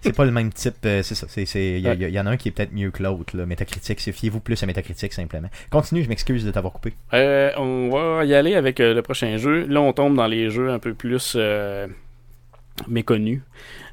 [0.00, 1.26] C'est- pas le même type, euh, c'est ça.
[1.36, 3.34] Il y, y y en a un qui est peut-être mieux que l'autre.
[3.82, 5.48] c'est fiez-vous plus à Métacritique simplement.
[5.70, 6.92] Continue, je m'excuse de t'avoir coupé.
[7.14, 9.66] Euh, on va y aller avec euh, le prochain jeu.
[9.66, 11.88] Là, on tombe dans les jeux un peu plus euh,
[12.86, 13.40] méconnus.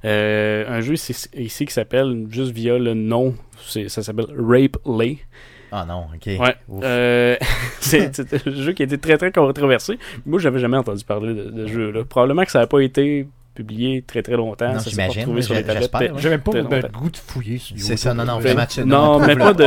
[0.03, 5.17] Un jeu ici, qui s'appelle, juste via le nom, ça s'appelle Rape Lay.
[5.77, 6.39] Ah non, ok.
[6.39, 6.55] Ouais.
[6.83, 7.35] Euh,
[7.81, 9.99] c'est un jeu qui a été très très controversé.
[10.25, 12.05] Moi, j'avais jamais entendu parler de, de ce jeu-là.
[12.05, 14.67] Probablement que ça n'a pas été publié très très longtemps.
[14.73, 15.81] Non, ça s'est pas j'imagine, retrouvé sur les j'ai- tablettes.
[15.83, 16.21] j'espère, ouais.
[16.21, 18.61] J'ai même pas le goût de fouiller sur C'est ça, non, non, vraiment.
[18.85, 19.63] non, mais pas de-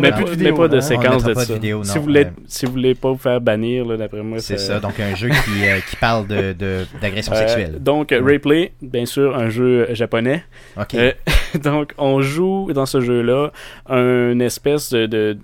[0.00, 1.44] mais, pas de séquence de ça.
[1.44, 4.78] si, vous voulez, si vous voulez pas vous faire bannir, là, d'après moi, C'est ça,
[4.78, 7.78] donc un jeu qui, euh, qui parle de, de- d'agression Euh, sexuelle.
[7.80, 10.44] donc, euh, Replay, bien sûr, un jeu japonais.
[10.78, 10.94] Ok.
[10.94, 11.12] Euh,
[11.62, 13.50] donc, on joue dans ce jeu-là
[13.88, 15.38] un espèce de,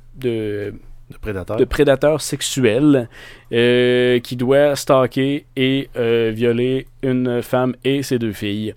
[1.11, 1.57] de, de, De prédateur.
[1.57, 3.09] de prédateur sexuel
[3.53, 8.75] euh, qui doit stalker et euh, violer une femme et ses deux filles.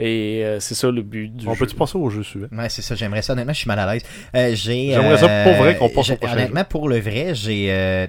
[0.00, 1.60] Et euh, c'est ça le but du On jeu.
[1.60, 2.46] peut-tu passer au jeu suivant?
[2.52, 3.32] Ouais, c'est ça, j'aimerais ça.
[3.32, 4.02] Honnêtement, je suis mal à l'aise.
[4.34, 7.72] Euh, j'ai, J'aimerais ça pour vrai qu'on passe au prochain Honnêtement, pour le vrai, j'ai.
[7.72, 8.06] euh,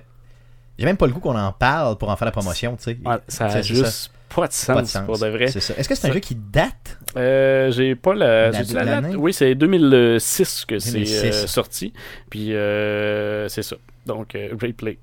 [0.77, 2.97] j'ai même pas le goût qu'on en parle pour en faire la promotion, tu sais.
[3.03, 5.05] Ouais, ça a juste pas de sens, Pas de sens.
[5.05, 5.47] pour de vrai.
[5.47, 5.73] C'est ça.
[5.77, 6.88] Est-ce que c'est un Ça- jeu qui date?
[7.17, 9.07] Euh, j'ai pas la, La- la l'année?
[9.09, 9.17] date?
[9.19, 11.25] Oui, c'est 2006 que c'est 2006.
[11.25, 11.93] euh, sorti.
[12.29, 13.75] Puis euh, c'est ça.
[14.05, 14.97] Donc, euh, Replay.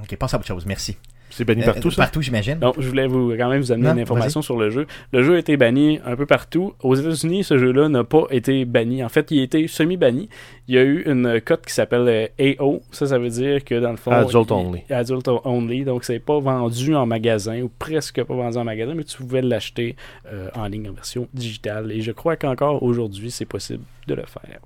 [0.00, 0.96] Ok, passe à autre chose, merci.
[1.30, 2.02] C'est banni Euh, partout, ça?
[2.02, 2.58] Partout, j'imagine.
[2.58, 4.86] Donc, je voulais vous, quand même vous amener Non, une information sur le jeu.
[5.12, 6.74] Le jeu a été banni un peu partout.
[6.82, 9.04] Aux États-Unis, ce jeu-là n'a pas été banni.
[9.04, 10.28] En fait, il a été semi-banni.
[10.68, 12.82] Il y a eu une cote qui s'appelle euh, AO.
[12.90, 14.10] Ça, ça veut dire que dans le fond.
[14.10, 14.82] Adult il- only.
[14.90, 15.84] Adult only.
[15.84, 19.42] Donc, c'est pas vendu en magasin ou presque pas vendu en magasin, mais tu pouvais
[19.42, 19.96] l'acheter
[20.32, 21.92] euh, en ligne en version digitale.
[21.92, 24.60] Et je crois qu'encore aujourd'hui, c'est possible de le faire.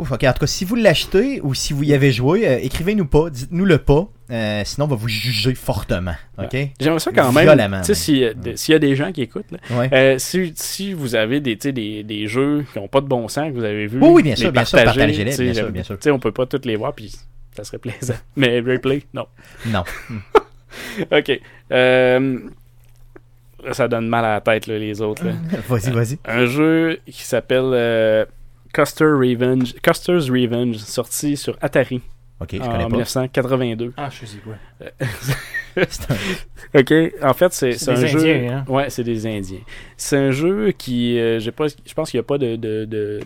[0.00, 2.58] Ouf, ok, en tout cas, si vous l'achetez ou si vous y avez joué, euh,
[2.62, 4.08] écrivez-nous pas, dites-nous le pas.
[4.30, 6.14] Euh, sinon, on va vous juger fortement.
[6.38, 6.56] OK?
[6.80, 7.82] J'aimerais ça quand même.
[7.84, 9.90] S'il y a- y des gens qui écoutent, là, Ouais.
[9.92, 13.48] euh, si, si vous avez des, des, des jeux qui n'ont pas de bon sens,
[13.48, 13.98] que vous avez vu.
[14.00, 15.96] Oui, oui, bien sûr, les bien sûr, partagez-les, bien sûr, euh, bien sûr.
[15.96, 17.12] Tu sais, on peut pas toutes les voir, puis
[17.54, 18.14] ça serait plaisant.
[18.36, 19.26] Mais replay, non.
[19.66, 19.84] Non.
[21.10, 21.40] Ok.
[21.72, 22.38] Euh,
[23.72, 25.24] ça donne mal à la tête, là, les autres.
[25.68, 26.18] vas-y, vas-y.
[26.24, 27.74] Un jeu qui s'appelle
[28.72, 32.00] Custer Revenge, Custer's Revenge, sorti sur Atari
[32.40, 32.88] OK, je en connais pas.
[32.90, 33.92] 1982.
[33.98, 34.54] Ah, je sais quoi.
[35.76, 36.92] C'est un- Ok,
[37.22, 38.18] en fait, c'est un des jeu.
[38.20, 38.64] Indiens, hein?
[38.72, 39.58] Ouais, c'est des Indiens.
[39.98, 42.86] C'est un jeu qui, euh, j'ai pas, je pense qu'il n'y a pas de, de,
[42.86, 43.20] de-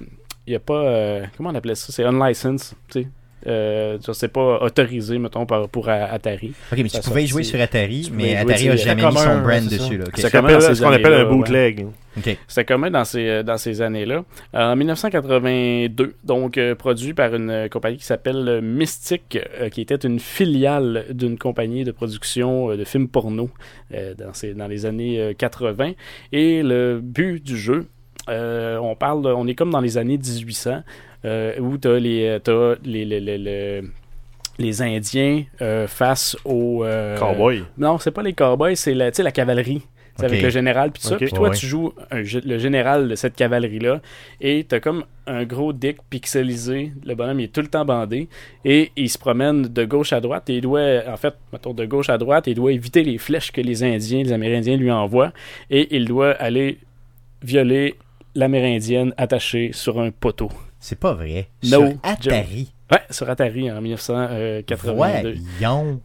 [0.49, 3.09] il y a pas, euh, comment on appelait ça, c'est unlicensed, tu sais.
[3.47, 6.53] Euh, ça, c'est pas autorisé, mettons, pour Atari.
[6.73, 8.85] OK, mais tu pouvais y jouer sur Atari, mais Atari a dessus.
[8.87, 9.79] jamais mis son brand ouais, dessus.
[9.79, 9.95] ça.
[9.97, 10.61] Là, ok.
[10.61, 11.31] C'est ce qu'on appelle un ouais.
[11.37, 11.87] bootleg.
[12.17, 12.37] OK.
[12.47, 14.25] C'était commun dans ces, dans ces années-là.
[14.53, 19.81] En 1982, donc euh, produit par une euh, compagnie qui s'appelle euh, Mystic, euh, qui
[19.81, 23.51] était une filiale d'une compagnie de production euh, de films porno
[23.93, 25.93] euh, dans, ces, dans les années euh, 80.
[26.33, 27.87] Et le but du jeu,
[28.29, 30.83] euh, on parle, on est comme dans les années 1800,
[31.25, 33.83] euh, où tu as les, euh, t'as les, les, les, les-
[34.59, 36.85] les Indiens euh, face aux...
[36.85, 37.65] euh, Cowboy.
[37.77, 39.83] non, c'est pas les cowboys, c'est la, la cavalerie.
[40.17, 40.31] C'est Ok.
[40.31, 41.17] avec le général puis ça.
[41.17, 44.01] Puis toi, Ouais, tu joues un le général de cette cavalerie-là
[44.41, 46.93] et t'as comme un gros dick pixelisé.
[47.05, 48.29] Le bonhomme il est tout le temps bandé
[48.65, 51.85] et il se promène de gauche à droite et il doit, en fait, mettons de
[51.85, 55.33] gauche à droite, il doit éviter les flèches que les Indiens, les Amérindiens lui envoient
[55.69, 56.79] et il doit aller
[57.43, 57.97] violer
[58.37, 60.49] l'Amérindienne attachée sur un poteau.
[60.87, 61.49] C'est pas vrai.
[61.63, 62.71] No Sur Atari.
[62.93, 65.35] Ouais, sur Atari en 1982.
[65.59, 66.01] Voyons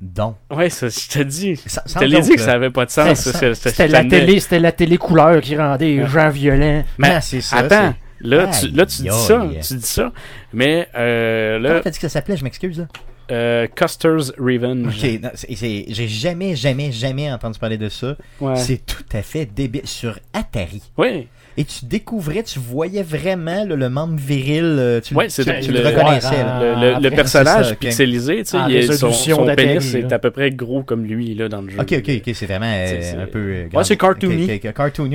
[0.00, 0.36] donc.
[0.50, 1.56] Ouais, ça, je te dis.
[1.56, 2.44] Je te l'ai dit que là.
[2.46, 3.18] ça avait pas de sens.
[3.54, 6.84] C'était la télé, c'était la télé couleur qui rendait les gens violents.
[6.98, 7.58] Mais Ah, c'est ça.
[7.58, 10.10] Attends, là, tu, là, tu dis ça, tu dis ça,
[10.54, 12.36] mais euh, c'est- Comment là, t'as dit que ça s'appelait?
[12.38, 12.86] Je m'excuse, là.
[13.30, 14.86] euh, Custer's Revenge.
[14.86, 18.16] Ok, j'ai jamais, jamais, jamais entendu parler de ça.
[18.40, 18.56] Ouais.
[18.56, 19.86] C'est tout à fait débile.
[19.86, 20.82] Sur Atari.
[20.98, 25.42] Oui, Et tu découvrais, tu voyais vraiment là, le membre viril, euh, tu, Ouais, tu-
[25.44, 26.30] le- le reconnaissais.
[26.30, 26.60] ouais, là.
[26.60, 29.46] le, le- le après, personnage c'est ça, pixelisé, tu sais, En il est- son, son
[29.54, 31.78] pénis est à peu près gros comme lui là dans le jeu.
[31.80, 33.38] Ok, ok, ok, c'est vraiment euh, C'est- c'est- un peu.
[33.38, 34.46] euh, Ouais, c'est cartoony.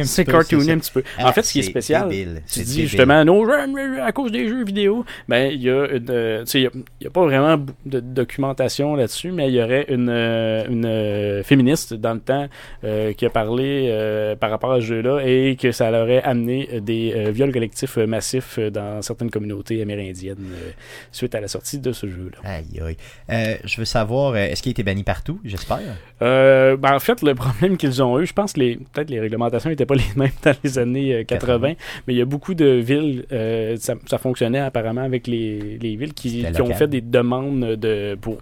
[0.05, 1.03] C'est cartoony un petit peu.
[1.17, 2.87] Ah, en fait, ce qui est spécial, débile, tu c'est dis débile.
[2.89, 3.43] justement, non,
[4.01, 6.11] à cause des jeux vidéo, ben, il y a une, tu
[6.45, 6.71] sais, il y a-
[7.01, 11.93] il y a, pas vraiment de documentation là-dessus, mais il y aurait une, une féministe
[11.93, 12.47] dans le temps
[12.83, 16.69] euh, qui a parlé euh, par rapport à ce jeu-là et que ça l'aurait amené
[16.73, 20.37] euh, des euh, viols collectifs euh, massifs dans certaines communautés amérindiennes
[21.11, 22.37] suite à la sortie de ce jeu-là.
[22.43, 22.97] Aïe, aïe.
[23.29, 25.79] Euh, je veux savoir, est-ce qu'il a été banni partout, j'espère?
[26.21, 29.19] Euh, ben, en fait, le problème qu'ils ont eu, je pense que les, peut-être les
[29.19, 31.73] réglementations n'étaient pas les mêmes dans les années euh, 80,
[32.07, 35.95] mais il y a beaucoup de villes, euh, ça, ça fonctionnait apparemment avec les, les
[35.95, 38.39] villes qui, qui ont fait des demandes de, pour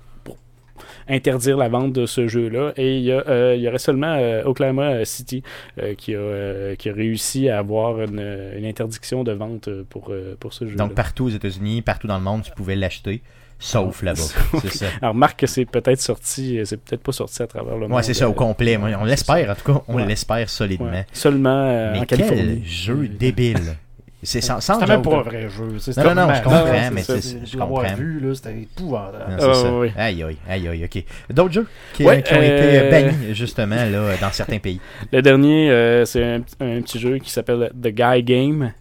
[1.09, 2.73] interdire la vente de ce jeu-là.
[2.77, 5.43] Et il y, a, euh, il y aurait seulement euh, Oklahoma City
[5.81, 8.19] euh, qui, a, qui a réussi à avoir une,
[8.57, 10.77] une interdiction de vente pour, pour ce jeu-là.
[10.77, 13.21] Donc partout aux États-Unis, partout dans le monde, tu pouvais l'acheter,
[13.59, 14.21] sauf là-bas.
[14.61, 14.85] c'est ça.
[15.01, 17.93] Alors, remarque que c'est peut-être sorti, c'est peut-être pas sorti à travers le monde.
[17.97, 18.77] Ouais, c'est ça, au complet.
[18.77, 20.05] On l'espère, en tout cas, on Ouais.
[20.05, 20.89] l'espère solidement.
[20.91, 21.05] ouais.
[21.13, 23.77] Seulement euh, Mais en quel jeu débile.
[24.23, 25.77] C'est sans, sans C'était même pas un vrai jeu.
[25.97, 27.95] Non, non, non, je comprends, c'est mais je comprends.
[27.95, 29.37] vu, là, c'était épouvantable.
[29.39, 30.03] Ah.
[30.05, 31.03] Aïe, aïe, aïe, aïe, ok.
[31.29, 34.79] D'autres jeux qui, Ouais, qui ont été euh, bannis, justement, là, dans certains pays?
[35.13, 38.73] Le dernier, euh, c'est un, un petit jeu qui s'appelle The Guy Game.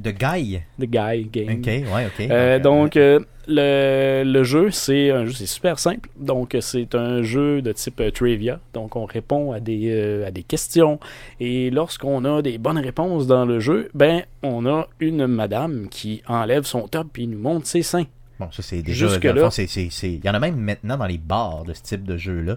[0.00, 0.60] De Guy.
[0.80, 1.58] The Guy Game.
[1.60, 2.26] Ok, ouais, ok.
[2.30, 6.08] Euh, donc, euh, le, le jeu, c'est un jeu, c'est super simple.
[6.18, 8.58] Donc, c'est un jeu de type euh, trivia.
[8.72, 10.98] Donc, on répond à des, à des questions.
[11.40, 16.22] Et lorsqu'on a des bonnes réponses dans le jeu, ben, on a une madame qui
[16.26, 18.06] enlève son top et nous montre ses seins.
[18.40, 19.06] Bon, ça, c'est déjà.
[19.06, 19.44] Jusque dans le là.
[19.46, 21.82] fond, c'est- c'est- c'est- Il y en a même maintenant dans les bars de ce
[21.82, 22.56] type de jeu-là,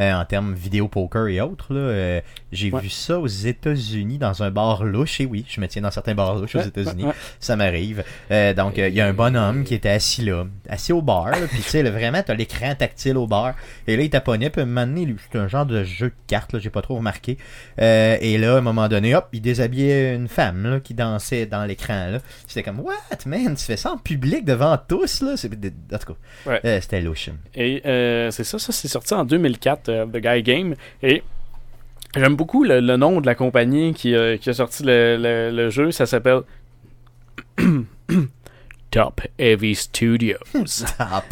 [0.00, 1.72] euh, en termes vidéo poker et autres.
[1.74, 2.20] là, euh,
[2.52, 2.80] J'ai Ouais.
[2.80, 5.20] vu ça aux États-Unis dans un bar louche.
[5.20, 7.02] Et oui, je me tiens dans certains bars louches aux États-Unis.
[7.02, 7.14] ouais, ouais.
[7.40, 8.04] Ça m'arrive.
[8.30, 11.30] Euh, donc, euh, il y a un bonhomme qui était assis là, assis au bar.
[11.50, 13.54] Puis, tu sais, vraiment, t'as l'écran tactile au bar.
[13.86, 14.48] Et là, il taponnait.
[14.50, 16.70] Puis, à un moment donné, lui, c'est un genre de jeu de cartes, là, j'ai
[16.70, 17.36] pas trop remarqué.
[17.80, 21.46] Euh, et là, à un moment donné, hop, il déshabillait une femme là, qui dansait
[21.46, 22.08] dans l'écran.
[22.10, 22.18] là.
[22.46, 22.94] J'étais comme, what,
[23.26, 25.36] man, tu fais ça en public devant tous, là?
[25.36, 26.60] C'est- En tout cas, Ouais.
[26.64, 27.30] euh, c'était louche.
[27.54, 30.74] Et euh, c'est ça, ça c'est sorti en 2004, euh, The Guy Game.
[31.02, 31.22] Et
[32.14, 35.90] j'aime beaucoup le, nom de la compagnie qui, euh, a sorti le, le- jeu.
[35.90, 36.40] Ça s'appelle
[38.90, 40.38] Top Heavy Studios.
[40.52, 41.24] Top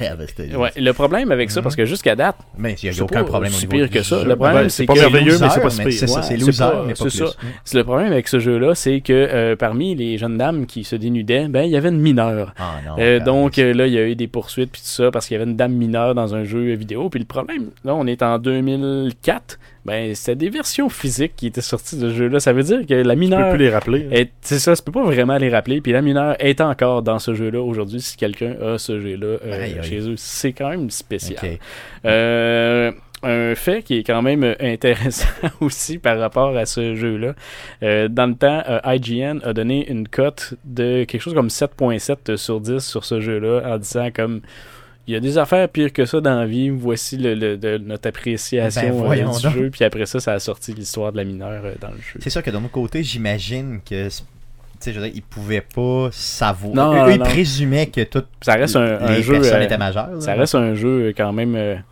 [0.56, 1.64] Ouais, le problème avec ça, Mhm.
[1.64, 3.90] parce que jusqu'à date, Mais il n'y c'est a aucun pas problème au niveau pire
[3.90, 4.20] que ça.
[4.20, 4.28] jeu.
[4.28, 5.92] Le problème, Ben, c'est c'est pas que merveilleux, mais c'est pas pire.
[5.92, 7.26] C'est ça, Ouais, c'est c'est loser, pas- mais pas c'est plus.
[7.26, 7.34] ça.
[7.64, 10.96] C'est le problème avec ce jeu-là, c'est que euh, parmi les jeunes dames qui se
[10.96, 12.52] dénudaient, ben il y avait une mineure.
[12.58, 12.92] Ah non.
[12.98, 13.24] Euh, calme.
[13.24, 15.40] donc euh, là, il y a eu des poursuites puis tout ça parce qu'il y
[15.40, 17.08] avait une dame mineure dans un jeu vidéo.
[17.08, 19.58] Puis le problème, là, on est en 2004.
[19.86, 22.40] Ben, c'était des versions physiques qui étaient sorties de ce jeu-là.
[22.40, 24.08] Ça veut dire que la Tu peux mineure plus les rappeler.
[24.10, 25.80] est- c'est ça, tu peux pas vraiment les rappeler.
[25.80, 28.00] Puis la mineure est encore dans ce jeu-là aujourd'hui.
[28.00, 31.40] Si quelqu'un a ce jeu-là euh, chez eux, c'est quand même spécial.
[32.04, 35.26] Euh, un fait qui est quand même intéressant
[35.60, 37.34] aussi par rapport à ce jeu-là.
[37.82, 42.36] Euh, dans le temps, euh, IGN a donné une cote de quelque chose comme 7.7
[42.36, 44.42] sur 10 sur ce jeu-là en disant comme
[45.06, 47.78] il y a des affaires pires que ça dans la vie, voici le, le- de-
[47.78, 49.52] notre appréciation Ben, euh, du donc.
[49.54, 52.18] jeu, puis après ça, ça a sorti l'histoire de la mineure euh, dans le jeu.
[52.20, 54.08] C'est sûr que de mon côté, j'imagine que.
[54.08, 54.14] Tu
[54.80, 56.74] sais, je veux dire, ils pouvaient pas savoir.
[56.74, 57.24] Non, Eux, non, ils non.
[57.24, 59.32] présumaient que toutes Ça reste un, un les jeu.
[59.34, 60.10] personnes euh, étaient majeures.
[60.10, 60.20] là.
[60.20, 61.82] Ça reste un jeu quand même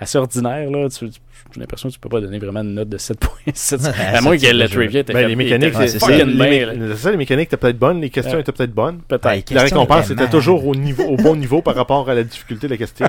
[0.00, 0.70] assez ordinaire.
[0.70, 0.88] Là.
[0.88, 1.20] Tu- tu-
[1.56, 3.90] J'ai l'impression que tu peux pas donner vraiment une note de 7.7.
[4.14, 4.68] à moins que jeu.
[4.68, 7.10] trivia était Ben, les mécaniques, c'est c'est ça.
[7.10, 8.40] Les, mécaniques étaient peut-être bonnes, les questions Ouais.
[8.42, 9.00] étaient peut-être bonnes.
[9.08, 9.26] Peut-être.
[9.50, 12.66] Ouais, La récompense était toujours au, niveau, au bon niveau par rapport à la difficulté
[12.66, 13.08] de la question.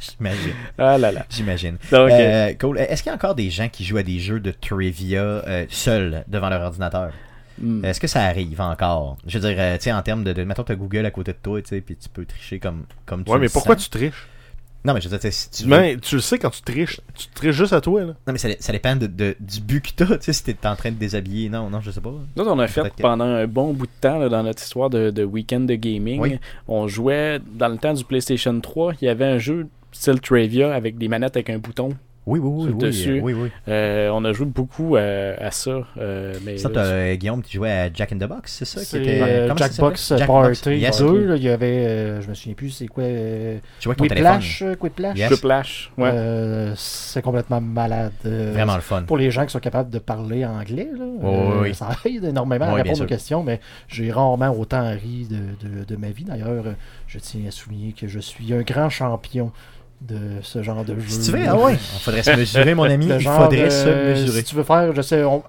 [0.00, 0.52] J'imagine.
[0.76, 1.24] Ah là là.
[1.30, 1.76] J'imagine.
[1.92, 2.78] Donc, euh, Euh, cool.
[2.78, 5.66] Est-ce qu'il y a encore des gens qui jouent à des jeux de trivia euh,
[5.68, 7.12] seuls devant leur ordinateur?
[7.60, 7.84] Hmm.
[7.84, 9.16] Est-ce que ça arrive encore?
[9.28, 10.42] Je veux dire, euh, tu sais, en termes de, de.
[10.42, 13.22] Mettons, t'as Google à côté de toi, tu sais, puis tu peux tricher comme, comme
[13.24, 13.88] tu Ouais, mais pourquoi sens.
[13.88, 14.26] tu triches?
[14.84, 16.50] Non, mais je veux dire, tu sais, si tu veux- Mais tu le sais quand
[16.50, 17.00] tu triches.
[17.16, 18.14] Tu triches juste à toi, là.
[18.26, 20.66] Non, mais ça, ça dépend de, de- du but que t'as, tu sais, si t'es
[20.66, 21.48] en train de déshabiller.
[21.48, 22.12] Non, non, je sais pas.
[22.36, 25.10] Nous, on a fait pendant un bon bout de temps là, dans notre histoire de,
[25.10, 26.20] de week-end de gaming.
[26.20, 26.38] Oui.
[26.68, 28.94] On jouait dans le temps du PlayStation 3.
[29.00, 31.90] Il y avait un jeu style Trivia avec des manettes avec un bouton.
[32.26, 33.20] Oui, oui, oui, Sur oui, dessus.
[33.22, 33.50] oui, oui.
[33.68, 35.80] Euh, on a joué beaucoup à, à ça.
[35.98, 38.80] euh, mais Ça, t'as euh, Guillaume qui jouait à Jack in the Box, c'est ça
[38.82, 40.08] qui était- euh, Jackbox?
[40.16, 40.26] Jackbox.
[40.26, 41.04] Party Yes, 2.
[41.04, 41.28] ok.
[41.28, 44.04] là, il y avait, euh, je me souviens plus, c'est quoi euh, Tu vois ton.
[44.04, 45.18] Quiplash, Quiplash.
[45.18, 45.28] Yes.
[45.34, 46.10] Quiplash, ouais.
[46.14, 48.12] Euh, c'est complètement malade.
[48.24, 49.02] Vraiment le fun.
[49.02, 52.66] Pour les gens qui sont capables de parler anglais, là, euh, oui, ça aide énormément
[52.72, 56.24] Oui, à répondre aux questions, mais j'ai rarement autant ri de, de- de ma vie.
[56.24, 56.64] D'ailleurs,
[57.06, 59.52] je tiens à souligner que je suis un grand champion
[60.00, 61.00] de ce genre de jeu.
[61.08, 61.74] Si tu veux, ah ouais.
[61.74, 63.06] Il faudrait se mesurer, mon ami.
[63.06, 64.38] Il faudrait se euh, mesurer.
[64.38, 65.42] Si tu veux faire, je sais, on-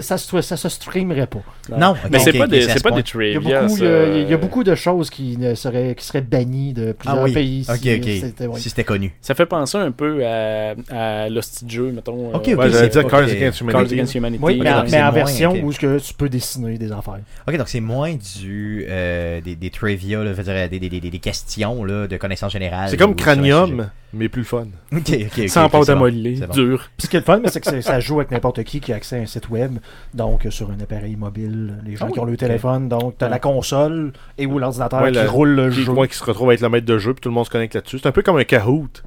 [0.00, 1.38] ça, se- ça se streamerait pas.
[1.76, 3.62] Non, mais c'est ok, pas, des, pas des Il y, a trivia.
[3.62, 3.84] beaucoup, ça.
[3.84, 6.72] il y a- il y a beaucoup de choses qui, ne seraient, qui seraient bannies
[6.72, 7.32] de plusieurs Ah oui.
[7.32, 7.64] pays.
[7.64, 8.84] Si c'était- ouais.
[8.84, 9.14] Connu.
[9.20, 12.30] Ça fait penser un peu à, à l'hostie de jeu, mettons.
[12.34, 13.94] Ok, euh, ok, Ouais, j'allais dire Cards que- Against Cards Humanity.
[13.94, 14.42] Against Humanity.
[14.42, 16.78] Oui, mais, donc en- c'est mais en moins, version où ce que tu peux dessiner
[16.78, 17.18] des affaires.
[17.46, 20.24] Ok, donc c'est moins du euh, des, des trivia,
[20.68, 22.88] des, des, des, des questions là, de connaissances générales.
[22.88, 24.66] C'est comme Cranium, mais plus le fun.
[24.92, 26.88] Ok, ok, Sans pâte c'est à modeler, dur.
[26.96, 28.92] Puis ce qui est le fun, mais c'est que ça joue avec n'importe qui qui
[28.92, 29.78] a accès à un site web,
[30.14, 33.18] donc euh, sur un appareil mobile, les gens Ah qui oui, ont le téléphone, donc
[33.18, 33.32] tu as Ouais.
[33.32, 35.92] la console et ou l'ordinateur Ouais, qui le- roule le jeu.
[35.92, 37.50] moi qui se retrouve à être le maître de jeu, puis tout le monde se
[37.50, 37.98] connecte là-dessus.
[37.98, 39.02] C'est un peu comme un Kahoot.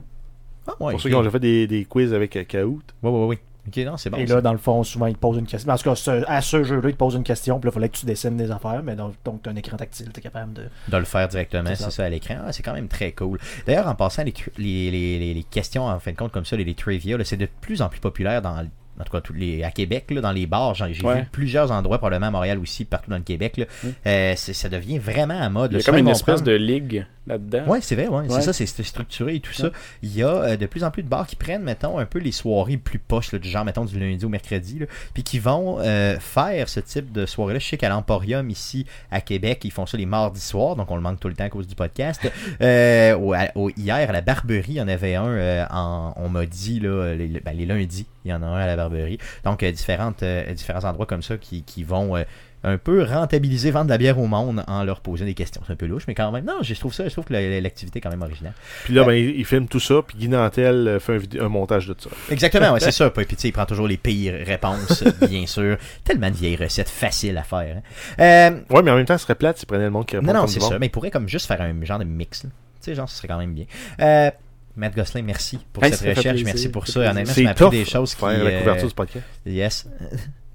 [0.68, 2.84] Ah, ouais, Pour ceux qui ont déjà fait des, des quiz avec euh, Kahoot.
[3.02, 3.40] Ouais, ouais, ouais.
[3.68, 4.18] Ok, non, c'est bon.
[4.18, 4.36] et ça.
[4.36, 5.72] là, dans le fond, souvent, ils te posent une question.
[5.72, 7.74] En tout cas, ce- à ce jeu-là, ils te posent une question, puis là, il
[7.76, 10.24] fallait que tu dessines des affaires, mais donc, tu as un écran tactile, tu es
[10.24, 10.64] capable de.
[10.88, 11.92] de le faire directement, C'est c'est ça.
[11.92, 12.06] ça.
[12.06, 12.38] à l'écran.
[12.46, 13.38] Ah, c'est quand même très cool.
[13.68, 17.18] D'ailleurs, en passant, les, les, les, questions, en fin de compte, comme ça, les, trivia,
[17.24, 18.66] c'est de plus en plus populaire dans
[19.00, 21.22] en tout cas tous les, à Québec, là, dans les bars, j'ai Ouais.
[21.22, 23.58] vu plusieurs endroits, probablement à Montréal aussi, partout dans le Québec.
[23.58, 23.66] Là.
[23.84, 23.88] Mm.
[24.08, 25.72] Euh, ça devient vraiment à mode.
[25.74, 27.64] Il y a comme une espèce prendre- de ligue là-dedans.
[27.68, 28.22] Ouais, c'est vrai, ouais.
[28.22, 28.30] Ouais.
[28.30, 29.70] C'est ça, c'est structuré et tout ça.
[30.04, 32.20] Il y a euh, de plus en plus de bars qui prennent, mettons, un peu
[32.20, 34.80] les soirées plus poches, là, du genre, mettons, du lundi au mercredi,
[35.14, 37.60] puis qui vont euh, faire ce type de soirée-là.
[37.60, 40.96] Je sais qu'à l'Emporium, ici, à Québec, ils font ça les mardis soirs, donc on
[40.96, 42.22] le manque tout le temps à cause du podcast.
[42.62, 46.46] Au- à- au- hier, à la Barberie, il y en avait un, en- on m'a
[46.46, 49.18] dit, là, les, ben, les lundis, il y en a un à la Barberie.
[49.44, 52.16] Donc, euh, différentes, euh, différents endroits comme ça qui, qui vont...
[52.18, 52.24] euh,
[52.64, 55.62] un peu rentabiliser, vendre de la bière au monde en leur posant des questions.
[55.66, 57.60] C'est un peu louche, mais quand même, non, je trouve ça, je trouve que la-
[57.60, 58.54] l'activité est quand même originale.
[58.84, 61.96] Puis là, ben, il, il filme tout ça, puis Guy Nantel fait un, montage de
[61.98, 62.12] ça.
[62.30, 63.10] Exactement, ouais, c'est ça.
[63.10, 65.76] Puis tu sais, il prend toujours les pires réponses, bien sûr.
[66.04, 67.78] Tellement de vieilles recettes faciles à faire.
[67.78, 67.82] hein.
[68.20, 70.28] Euh, Ouais, mais en même temps, ce serait plate s'il prenait le monde qui répond
[70.32, 70.70] non, non, c'est monde.
[70.74, 70.78] ça.
[70.78, 72.44] Mais il pourrait comme juste faire un genre de mix.
[72.44, 72.52] là.
[72.76, 73.66] Tu sais, genre, ce serait quand même bien.
[74.02, 74.30] Euh,
[74.76, 76.44] Matt Gosselin, merci pour Hey, cette ça recherche.
[76.44, 77.12] Merci ça pour ça.
[77.12, 78.20] Honnêtement, tu m'as appris tough des choses qui.
[78.22, 79.26] faire la euh, couverture du podcast.
[79.46, 79.88] Yes.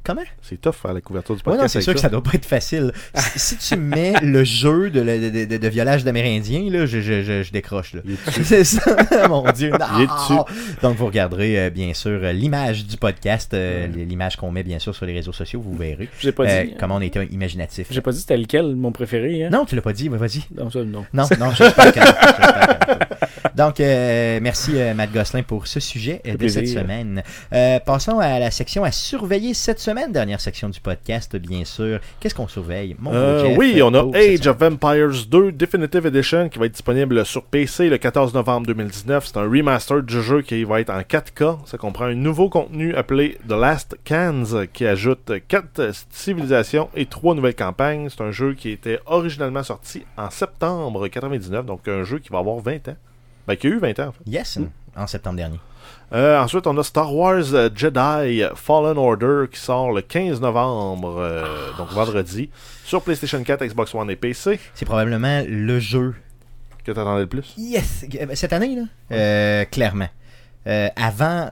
[0.05, 0.23] Comment?
[0.41, 1.63] C'est tough faire la couverture du Ouais, podcast.
[1.63, 2.93] non, c'est sûr que ça doit pas être facile.
[3.17, 7.01] si, si tu mets le jeu de, de, de, de- de violage d'Amérindiens, là, je,
[7.01, 7.93] je, je, je décroche.
[7.93, 8.03] Là.
[8.05, 8.43] Il est dessus.
[8.45, 9.71] C'est ça, mon Dieu.
[9.71, 9.79] non.
[9.97, 10.79] Il est dessus.
[10.81, 14.79] Donc, vous regarderez, euh, bien sûr, euh, l'image du podcast, euh, l'image qu'on met, bien
[14.79, 16.75] sûr, sur les réseaux sociaux, vous verrez J'ai pas euh, dit.
[16.79, 17.89] comment on était imaginatif.
[17.91, 19.45] J'ai pas dit c'était lequel mon préféré.
[19.47, 19.51] Hein?
[19.51, 20.43] Non, tu l'as pas dit, ouais, vas-y.
[20.57, 21.05] Non, ça, non.
[21.13, 22.01] Non, non, j'espère que
[23.55, 27.23] Donc, euh, merci euh, Matt Gosselin pour ce sujet euh, de cette semaine.
[27.53, 32.01] Euh, passons à la section à surveiller cette semaine, dernière section du podcast, bien sûr.
[32.21, 32.97] Qu'est-ce qu'on surveille?
[32.99, 36.67] Mon beau Jeff, oui, on a oh, Age of Empires 2 Definitive Edition qui va
[36.67, 39.27] être disponible sur PC le 14 novembre 2019.
[39.27, 41.59] C'est un remaster du jeu qui va être en 4K.
[41.67, 47.35] Ça comprend un nouveau contenu appelé The Last Cans qui ajoute 4 civilisations et 3
[47.35, 48.09] nouvelles campagnes.
[48.09, 52.39] C'est un jeu qui était originalement sorti en septembre 99, donc un jeu qui va
[52.39, 52.97] avoir 20 ans.
[53.47, 54.23] Ben, qui a eu 20 ans en fait.
[54.27, 54.59] Yes,
[54.97, 55.61] en septembre dernier.
[56.13, 61.17] Euh, ensuite, on a Star Wars euh, Jedi Fallen Order qui sort le 15 novembre,
[61.19, 62.49] euh, donc vendredi,
[62.85, 64.61] sur PlayStation 4, Xbox One et PC.
[64.75, 66.15] C'est probablement le jeu.
[66.85, 68.05] Que t'attendais le plus Yes!
[68.35, 70.09] Cette année, là, euh, clairement.
[70.65, 71.51] Avant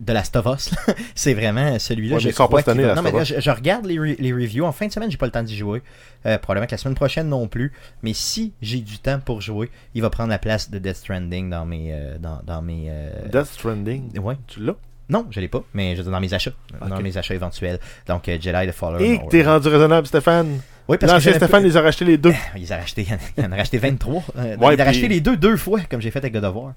[0.00, 0.70] de Last of Us,
[1.14, 2.14] c'est vraiment celui-là.
[2.16, 3.50] Ouais, je crois pas cette qu'il année, va- Non, Last mais of là, je, je
[3.50, 4.64] regarde les, re- les reviews.
[4.64, 5.82] En fin de semaine, j'ai pas le temps d'y jouer.
[6.26, 7.72] Euh, probablement que la semaine prochaine non plus.
[8.02, 11.50] Mais si j'ai du temps pour jouer, il va prendre la place de Death Stranding
[11.50, 11.88] dans mes.
[11.92, 14.18] euh, dans, dans mes euh, Death Stranding?
[14.20, 14.36] Ouais.
[14.46, 14.76] Tu l'as?
[15.10, 16.50] Non, je l'ai pas, mais je dans mes achats.
[16.86, 17.78] Dans mes achats éventuels.
[18.06, 20.60] Donc, Jedi The Fallen Et que t'es rendu raisonnable, Stéphane.
[20.86, 22.34] Oui, parce que Stéphane, pas- les a racheté les deux.
[22.56, 23.06] Ils ont racheté,
[23.38, 24.22] il en a racheté 23.
[24.36, 26.44] Euh, Ouais, il a racheté puis- les deux deux fois, comme j'ai fait avec God
[26.44, 26.72] of War.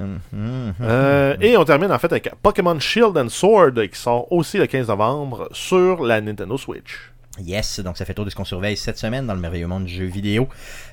[0.00, 4.66] Euh, et on termine en fait avec Pokémon Shield and Sword qui sort aussi le
[4.66, 7.12] 15 novembre sur la Nintendo Switch.
[7.40, 9.86] Yes, donc ça fait tour de ce qu'on surveille cette semaine dans le merveilleux monde
[9.86, 10.48] du jeu vidéo.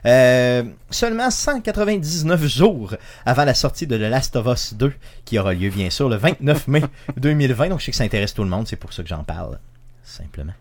[0.06, 2.95] Euh, seulement 199 jours
[3.26, 4.91] avant la sortie de The Last of Us 2,
[5.24, 6.82] qui aura lieu bien sûr le 29 mai
[7.18, 7.70] 2020.
[7.70, 9.60] Donc je sais que ça intéresse tout le monde, c'est pour ça que j'en parle.
[10.04, 10.54] Simplement.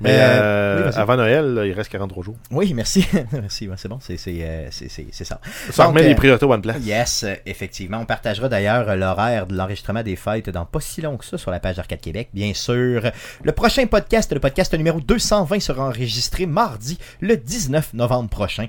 [0.00, 2.36] Mais Euh, euh, oui, avant Noël, là, il reste 43 jours.
[2.52, 3.06] Oui, merci.
[3.32, 5.40] merci, c'est bon, c'est c'est, euh, c'est- c'est- c'est ça.
[5.70, 6.76] Ça Donc, remet euh, les priorités au one place.
[6.84, 7.98] Yes, euh, effectivement.
[7.98, 11.36] On partagera d'ailleurs euh, l'horaire de l'enregistrement des fêtes dans pas si long que ça
[11.36, 13.10] sur la page d'Arcade Québec, bien sûr.
[13.42, 18.66] Le prochain podcast, le podcast numéro 220, sera enregistré mardi, le 19 novembre prochain.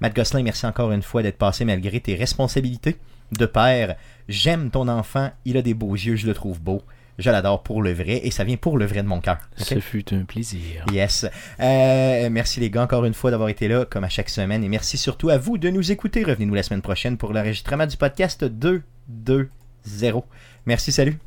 [0.00, 2.96] Matt Gosselin, merci encore une fois d'être passé malgré tes responsabilités
[3.32, 3.96] de père.
[4.28, 6.82] J'aime ton enfant, il a des beaux yeux, je le trouve beau.
[7.18, 9.38] Je l'adore pour le vrai et ça vient pour le vrai de mon cœur.
[9.56, 10.84] Ce fut un plaisir.
[10.92, 11.26] Yes.
[11.60, 14.68] Euh, merci les gars encore une fois d'avoir été là comme à chaque semaine et
[14.68, 16.24] merci surtout à vous de nous écouter.
[16.24, 20.22] Revenez-nous la semaine prochaine pour l'enregistrement du podcast 2-2-0.
[20.66, 21.18] Merci, salut.